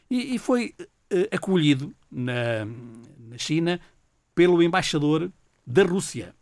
[0.10, 0.74] E, e foi
[1.34, 2.64] acolhido na,
[3.20, 3.78] na China
[4.34, 5.30] pelo embaixador
[5.68, 6.34] da Rússia.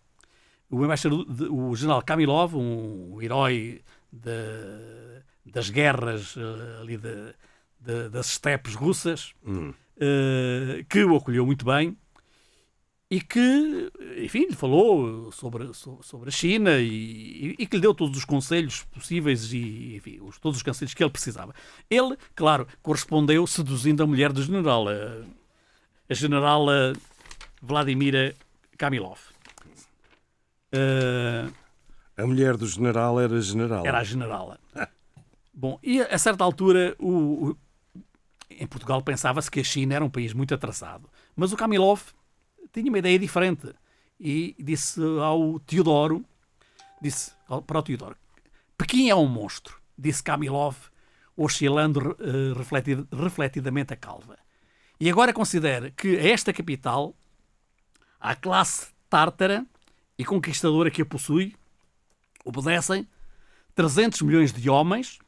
[0.73, 7.33] O embaixador, de- o general Kamilov, um herói da- das guerras eh, ali da-
[7.79, 9.33] da- das estepes russas,
[9.99, 11.95] eh, que o acolheu muito bem.
[13.11, 17.93] e que, enfim, lhe falou sobre, so- sobre a China e, e que lhe deu
[17.93, 21.53] todos os conselhos possíveis e, enfim, os- todos os conselhos que ele precisava.
[21.91, 25.23] Ele, claro, correspondeu seduzindo a mulher do general, a,
[26.09, 26.93] a generala
[27.61, 28.33] Vladimira
[28.79, 29.19] Kamilov.
[30.73, 31.49] Eh,
[32.17, 33.85] A mulher do general era general.
[33.85, 34.57] era a.
[35.53, 37.57] Bom, e a certa altura, o, o-
[38.49, 41.07] em Portugal pensava-se que a China era um país muito atrasado.
[41.35, 42.01] Mas o Kamilov
[42.71, 43.71] tinha uma ideia diferente
[44.19, 46.25] e disse ao Teodoro,
[47.01, 47.31] disse
[47.67, 48.15] para o Teodoro,
[48.77, 50.75] Pequim é um monstro, disse Kamilov,
[51.37, 54.37] oscilando eh, refletid- refletidamente a calva.
[54.99, 57.15] E agora considere que a esta capital,
[58.19, 59.65] a classe tártara
[60.23, 61.53] e conquistadora que a possui,
[62.45, 63.05] obedecem
[63.75, 65.19] 300 milhões de homens,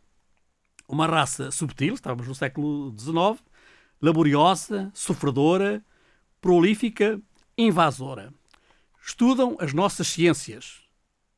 [0.88, 3.44] uma raça subtil, estávamos no século XIX,
[4.02, 5.84] laboriosa, sofredora,
[6.40, 7.20] prolífica,
[7.58, 8.34] invasora.
[9.06, 10.82] Estudam as nossas ciências.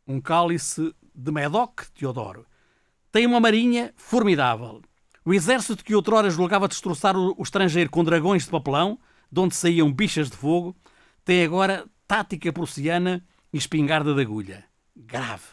[0.07, 2.45] Um cálice de Medoc, Teodoro.
[3.11, 4.83] Tem uma marinha formidável.
[5.25, 8.99] O exército que outrora julgava destroçar o, estrangeiro com dragões de papelão,
[9.31, 10.75] de onde saíam bichas de fogo,
[11.25, 14.63] tem agora tática prussiana e espingarda de agulha.
[14.95, 15.45] Grave.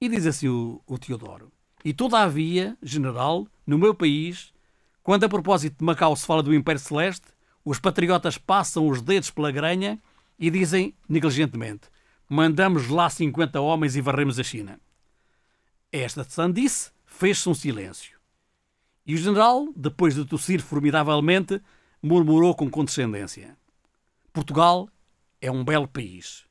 [0.00, 1.50] E diz assim o, o Teodoro.
[1.84, 4.52] E todavia, general, no meu país,
[5.02, 7.26] quando a propósito de Macau se fala do Império Celeste,
[7.64, 10.00] os patriotas passam os dedos pela granha
[10.38, 11.88] e dizem negligentemente:
[12.28, 14.80] mandamos lá 50 homens e varremos a China.
[15.92, 18.18] Esta sandice fez-se um silêncio.
[19.06, 21.62] E o general, depois de tossir formidavelmente,
[22.02, 23.56] murmurou com condescendência:
[24.32, 24.88] Portugal
[25.40, 26.44] é um belo país.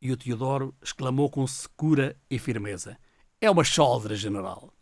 [0.00, 2.98] E o Teodoro exclamou com secura e firmeza:
[3.40, 4.72] É uma choldra, general.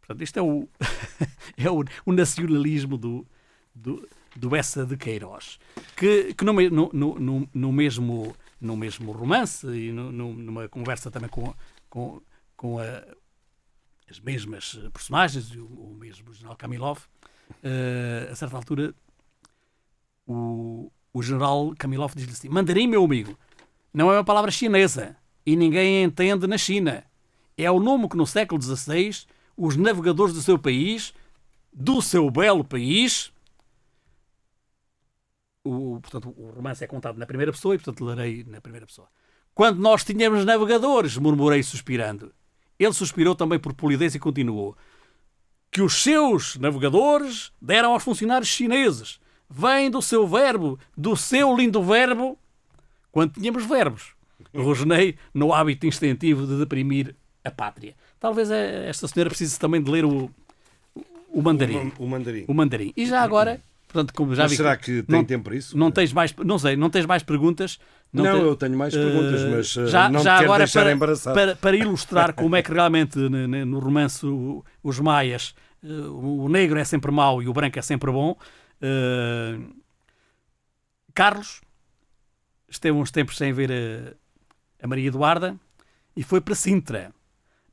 [0.00, 0.68] Portanto, isto é o,
[1.56, 3.26] é o, o nacionalismo do,
[3.74, 5.58] do, do Essa de Queiroz.
[5.96, 11.28] Que, que no, no, no, no- mesmo, no mesmo romance e no- numa conversa também
[11.28, 11.54] com,
[11.88, 12.20] com,
[12.56, 13.04] com a-
[14.08, 17.00] as mesmas personagens, o, o mesmo general Kamilov,
[17.62, 18.94] eh, a certa altura
[20.26, 23.38] o, o general Kamilov diz-lhe assim: Mandarim, meu amigo,
[23.92, 27.04] não é uma palavra chinesa e ninguém a entende na China.
[27.56, 29.24] É o nome que no século XVI
[29.56, 31.14] os navegadores do seu país,
[31.72, 33.32] do seu belo país,
[35.64, 39.08] o, portanto, o romance é contado na primeira pessoa e, portanto, lerei na primeira pessoa.
[39.54, 42.30] Quando nós tínhamos navegadores, murmurei suspirando.
[42.78, 44.76] Ele suspirou também por polidez e continuou.
[45.70, 49.18] Que os seus navegadores deram aos funcionários chineses.
[49.48, 52.38] Vem do seu verbo, do seu lindo verbo,
[53.12, 54.14] quando tínhamos verbos.
[54.54, 57.94] Rosnei no hábito instintivo de deprimir a pátria.
[58.18, 60.30] Talvez eh, esta senhora precise também de ler o,
[61.30, 61.92] o mandarim.
[61.98, 62.44] O, o mandarim.
[62.48, 62.92] O mandarim.
[62.96, 65.76] E já agora, portanto, como já Mas vi será que tem não, tempo para isso?
[65.76, 67.78] Não tens mais, não sei, não tens mais perguntas?
[68.12, 70.92] Não, te- eu tenho mais perguntas, Eh, mas eh, já, não já agora deixar para,
[70.92, 71.34] embaraçado.
[71.34, 74.24] para, para ilustrar como é que realmente ne- ne- no romance
[74.82, 78.36] os maias o negro é sempre mau e o branco é sempre bom.
[78.80, 79.58] Eh,
[81.14, 81.60] Carlos
[82.68, 85.58] esteve uns tempos sem ver a, a Maria Eduarda
[86.16, 87.12] e foi para Sintra.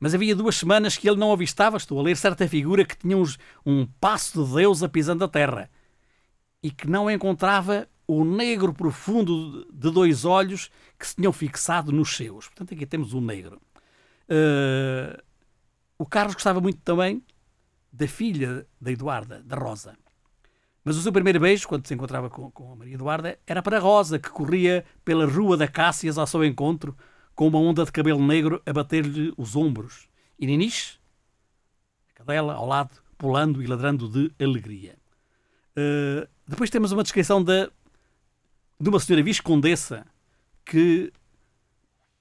[0.00, 3.16] Mas havia duas semanas que ele não avistava, estou a ler, certa figura que tinha
[3.16, 5.70] uns- um passo de Deus a pisando a terra
[6.62, 12.16] e que não encontrava o negro profundo de dois olhos que se tinham fixado nos
[12.16, 12.46] seus.
[12.48, 13.60] Portanto, aqui temos o negro.
[14.28, 15.22] Eh,
[15.98, 17.22] o Carlos gostava muito também
[17.92, 19.96] da filha da Eduarda, da Rosa.
[20.84, 23.78] Mas o seu primeiro beijo, quando se encontrava com, com a Maria Eduarda, era para
[23.78, 26.94] Rosa, que corria pela rua da Cássias ao seu encontro,
[27.34, 30.08] com uma onda de cabelo negro a bater-lhe os ombros.
[30.38, 30.98] E Niniche,
[32.10, 34.96] a cadela, ao lado, pulando e ladrando de alegria.
[35.76, 37.70] Uh, depois temos uma descrição de
[38.78, 40.06] uma senhora viscondessa
[40.64, 41.10] que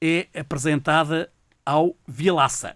[0.01, 1.31] é apresentada
[1.65, 2.75] ao Vilaça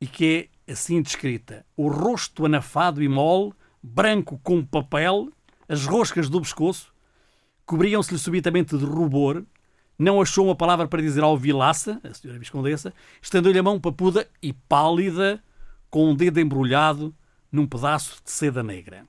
[0.00, 3.52] e que é assim descrita: o rosto anafado e mole,
[3.86, 5.28] branco como papel,
[5.68, 6.92] as roscas do pescoço
[7.64, 9.44] cobriam-se-lhe subitamente de rubor.
[9.98, 14.28] Não achou uma palavra para dizer ao Vilaça, a senhora Viscondessa, estendeu-lhe a mão papuda
[14.42, 15.42] e pálida,
[15.88, 17.14] com um dedo embrulhado
[17.50, 19.06] num pedaço de seda negra.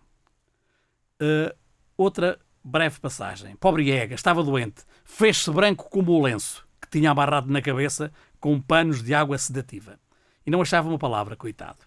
[1.21, 1.53] Uh,
[1.97, 3.55] outra breve passagem.
[3.55, 4.83] Pobre Ega, estava doente.
[5.03, 9.99] Fez-se branco como o lenço que tinha amarrado na cabeça com panos de água sedativa.
[10.45, 11.79] E não achava uma palavra, coitado.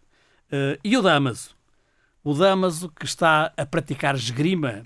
[0.53, 1.60] Uh, e o Damaso?
[2.23, 4.85] O Damaso que está a praticar esgrima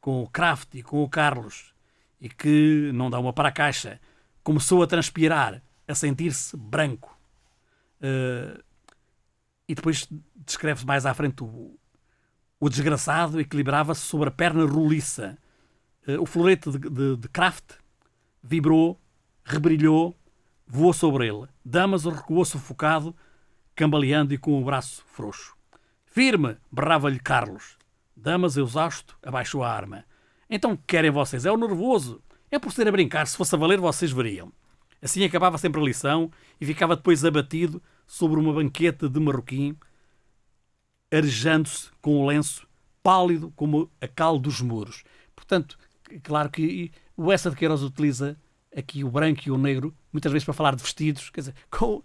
[0.00, 1.74] com o Kraft e com o Carlos
[2.20, 4.00] e que não dá uma para a caixa,
[4.42, 7.16] começou a transpirar, a sentir-se branco.
[8.00, 8.62] Uh,
[9.68, 10.08] e depois
[10.44, 11.78] descreve-se mais à frente o,
[12.60, 15.36] o desgraçado equilibrava-se sobre a perna roliça.
[16.06, 17.72] Eh, O florete de, de, de Kraft
[18.42, 19.00] vibrou,
[19.44, 20.16] rebrilhou,
[20.66, 21.48] voou sobre ele.
[21.64, 23.14] Damaso recuou sufocado,
[23.74, 25.55] cambaleando e com o braço frouxo.
[26.16, 26.56] Firme!
[26.72, 27.76] berrava-lhe Carlos.
[28.16, 30.06] Damas, exausto, abaixou a arma.
[30.48, 31.44] Então, querem vocês?
[31.44, 32.22] É o nervoso.
[32.50, 33.26] É por ser a brincar.
[33.26, 34.50] Se fosse a valer, vocês veriam.
[35.02, 39.76] Assim acabava sempre a lição e ficava depois abatido sobre uma banqueta de marroquim,
[41.12, 42.66] arejando-se com o lenço,
[43.02, 45.04] pálido como a cal dos muros.
[45.34, 45.78] Portanto,
[46.22, 48.38] claro que o Essa de Queiroz utiliza
[48.74, 52.02] aqui o branco e o negro, muitas vezes para falar de vestidos, quer dizer, com,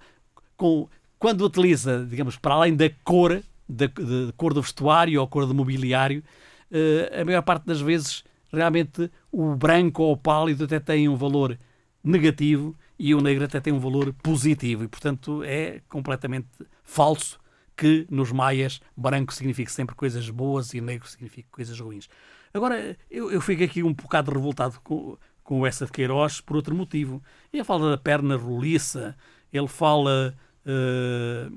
[0.57, 3.41] com, quando utiliza, digamos, para além da cor,
[3.71, 3.87] da,
[4.35, 6.23] cor do vestuário ou cor do mobiliário,
[6.71, 11.15] eh, a maior parte das vezes realmente o branco ou o pálido até tem um
[11.15, 11.57] valor
[12.03, 16.47] negativo e o negro até tem um valor positivo e portanto é completamente
[16.83, 17.39] falso
[17.77, 22.09] que nos maias branco signifique sempre coisas boas e negro signifique coisas ruins.
[22.53, 26.75] Agora, eu, eu fico aqui um bocado revoltado com, com essa de Queiroz por outro
[26.75, 27.23] motivo.
[27.51, 29.15] Ele fala da perna roliça,
[29.53, 31.49] ele fala eh,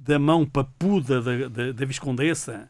[0.00, 2.68] da mão papuda da, da, da Viscondessa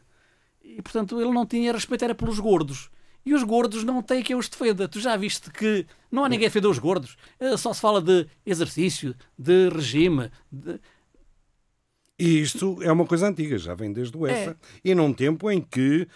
[0.63, 2.89] e, portanto, ele não tinha respeito era pelos gordos.
[3.25, 4.87] E os gordos não têm quem os defenda.
[4.87, 7.15] Tu já viste que não há ninguém a defender os gordos.
[7.39, 10.29] Eh, Só se fala de exercício, de regime.
[10.51, 10.77] de-
[12.19, 14.51] E isto é uma coisa antiga, já vem desde o EFA.
[14.51, 14.55] É.
[14.91, 16.07] E num tempo em que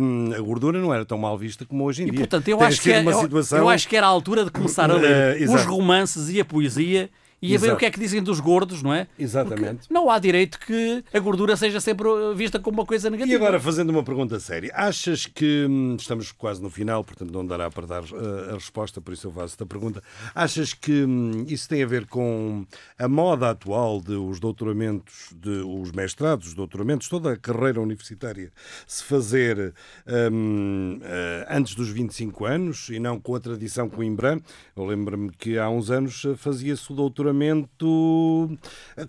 [0.00, 2.20] hum, a gordura não era tão mal vista como hoje em E, dia.
[2.20, 3.58] portanto, eu Tem acho, que sido é, uma eu, situação...
[3.58, 6.44] eu acho que era a altura de começar a ler Eh, os romances e a
[6.44, 7.10] poesia
[7.42, 7.74] e a ver Exato.
[7.74, 9.06] o que é que dizem dos gordos, não é?
[9.18, 9.78] Exatamente.
[9.78, 13.32] Porque não há direito que a gordura seja sempre vista como uma coisa negativa.
[13.32, 17.46] E agora, fazendo uma pergunta séria, achas que hum, estamos quase no final, portanto não
[17.46, 20.02] dará para dar uh, a resposta, por isso eu faço esta pergunta.
[20.34, 22.66] Achas que hum, isso tem a ver com
[22.98, 28.52] a moda atual de os doutoramentos, de os mestrados, os doutoramentos, toda a carreira universitária
[28.86, 29.72] se fazer
[30.30, 34.38] hum, uh, antes dos 25 anos e não com a tradição coimbrã?
[34.76, 37.29] Eu lembro-me que há uns anos uh, fazia-se o doutoramento
[37.86, 38.58] uh,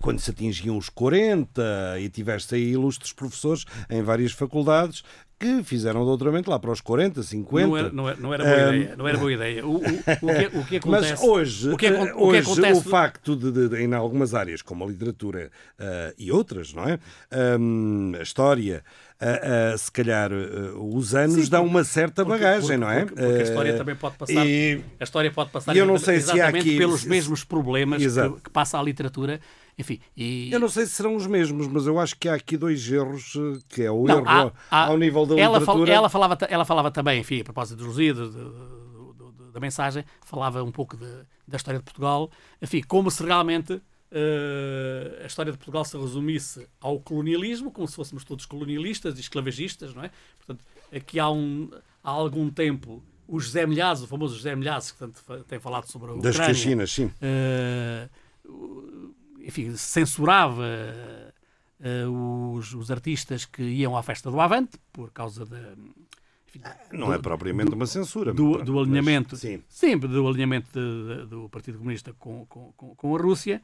[0.00, 1.62] quando se atingiam os 40
[2.00, 5.02] e tiveste aí ilustres professores em várias faculdades
[5.38, 7.66] que fizeram doutoramento lá para os 40, 50.
[7.66, 8.96] Não era, não era, não era boa Hum, ideia.
[8.96, 9.66] Não era boa ideia.
[9.66, 12.38] O, o, o, que, o que acontece, Mas hoje, o que, acon- eh, o hoje
[12.52, 15.50] acontece o facto de, de- de- em algumas áreas, como a literatura
[15.80, 16.96] eh, e outras, não é?
[17.58, 18.84] Hum, a história,
[19.22, 23.04] eh, eh, se calhar eh, os anos Sim, dão uma certa bagagem, porque- não é?
[23.04, 24.46] Porque, a história Eh, também pode passar.
[24.46, 28.02] e- A história pode passar e eu não sei se há aqui- pelos mesmos problemas
[28.04, 29.40] que, que passa a literatura.
[29.78, 32.56] Enfim, e Eu não sei se serão os mesmos, mas eu acho que há aqui
[32.58, 35.76] dois erros, eh, que é o Não, erro há- há- ao nível da ela, fal-
[35.76, 35.92] literatura.
[35.94, 40.62] ela falava, ela falava também, enfim, a propósito dos do- do- do- da mensagem, falava
[40.62, 41.06] um pouco de-
[41.48, 43.80] da história de Portugal, enfim, como se realmente
[44.12, 49.20] eh, a história de Portugal se resumisse ao colonialismo, como se fôssemos todos colonialistas e
[49.20, 50.10] esclavagistas, não é?
[50.38, 51.70] Portanto, aqui há, um,
[52.04, 56.10] há algum tempo o José Milhazes, o famoso José Milhazes, que tanto tem falado sobre
[56.10, 57.10] a Das Ucrânia, Caxinas, sim.
[57.22, 58.08] eh,
[59.40, 60.64] enfim, censurava
[61.80, 65.58] eh, os, os artistas que iam à festa do Avante por causa da,
[66.48, 66.60] enfim,
[66.92, 68.32] Não é propriamente uma censura.
[68.34, 69.62] do, mas- do alinhamento, Sim.
[69.68, 73.62] sempre do alinhamento de- de- do Partido Comunista com, com, com- a Rússia,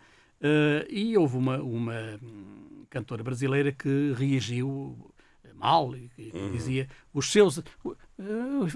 [0.89, 4.97] e houve uma, uma hum, cantora brasileira que reagiu
[5.55, 6.53] mal e que Uhum.
[6.53, 7.63] dizia os seus, eh,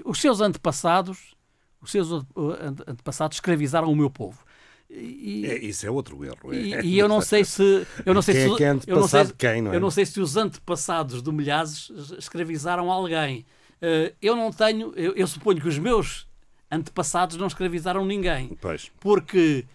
[0.03, 1.33] os seus antepassados,
[1.81, 2.27] os seus ante-
[2.61, 4.43] ante- antepassados escravizaram o meu povo.
[4.89, 6.53] E, É, isso é outro erro.
[6.53, 6.57] é.
[6.57, 8.75] e, e eu não sei se eu não sei Quem é se que é eu
[8.75, 9.75] não sei, antepassado de quem, não é?
[9.75, 11.89] eu não sei se os antepassados do Milhazes
[12.19, 13.45] escravizaram alguém.
[13.81, 16.27] Eh, eu não tenho, eu, eu suponho que os meus
[16.69, 18.91] antepassados não escravizaram ninguém, Pois.
[18.99, 19.67] porque eh,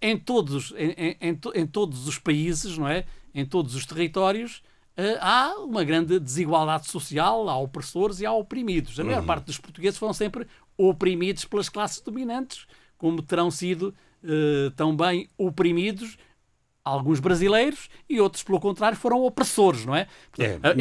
[0.00, 3.04] em todos em, em- em to- em todos os países, não é?
[3.34, 4.62] Em todos os territórios
[4.96, 8.98] eh, há uma grande desigualdade social, há opressores e há oprimidos.
[9.00, 9.26] A maior Uhum.
[9.26, 12.66] parte dos portugueses foram sempre oprimidos pelas classes dominantes,
[12.98, 16.16] como terão sido eh, também oprimidos
[16.84, 20.06] alguns brasileiros e outros, pelo contrário, foram opressores, não é?
[20.38, 20.76] É, Portanto,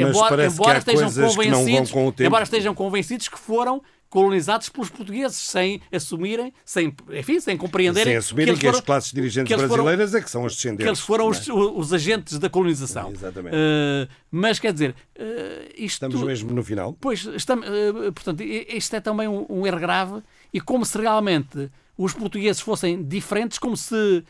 [1.51, 2.27] não vão com o tempo.
[2.27, 3.81] embora estejam convencidos que foram
[4.11, 8.85] colonizados pelos portugueses sem assumirem, sem, enfim, sem compreenderem Sem assumirem eles que, as foram-
[8.85, 10.83] classes dirigentes que eles foram- brasileiras é que são as descendentes.
[10.83, 11.29] que eles foram é?
[11.29, 13.09] os, os agentes da colonização.
[13.11, 13.55] Exatamente.
[13.55, 16.95] Eh, mas quer dizer, eh, isto Estamos mesmo no final.
[17.01, 20.21] Pois, estamos, eh, portanto, isto é também um, um erro grave
[20.53, 24.23] e como se realmente os portugueses fossem diferentes, como se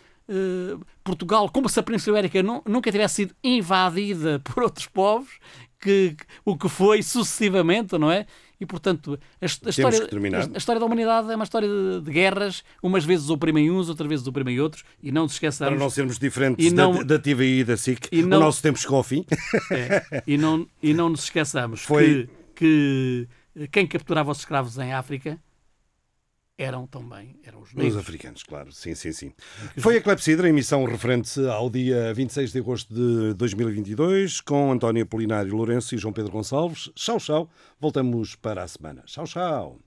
[1.04, 5.30] Portugal, como se a Península Ibérica nu- nunca tivesse sido invadida por outros povos,
[5.80, 8.26] que, que- o que foi sucessivamente, não é?
[8.62, 10.48] E, portanto, a, a história, terminar.
[10.54, 14.08] a história da humanidade é uma história de, de guerras, umas vezes oprimem uns, outras
[14.08, 17.62] vezes oprimem outros, e não nos Para esqueçamos, não sermos diferentes não- da, da TVI
[17.62, 19.26] e da SIC, e o não- nosso tempo chegou ao fim.
[19.72, 24.94] é, e, não, e não nos esqueçamos Foi- que, que quem capturava os escravos em
[24.94, 25.40] África
[26.58, 27.98] eram também eram os Os negros.
[27.98, 29.34] africanos, claro, sim, sim, sim.
[29.78, 35.56] Foi a Clepsidra, emissão referente ao dia 26 de agosto de 2022, com António Apolinário
[35.56, 36.90] Lourenço e João Pedro Gonçalves.
[36.96, 37.50] Tchau, tchau.
[37.80, 39.02] Voltamos para a semana.
[39.06, 39.80] Tchau, tchau.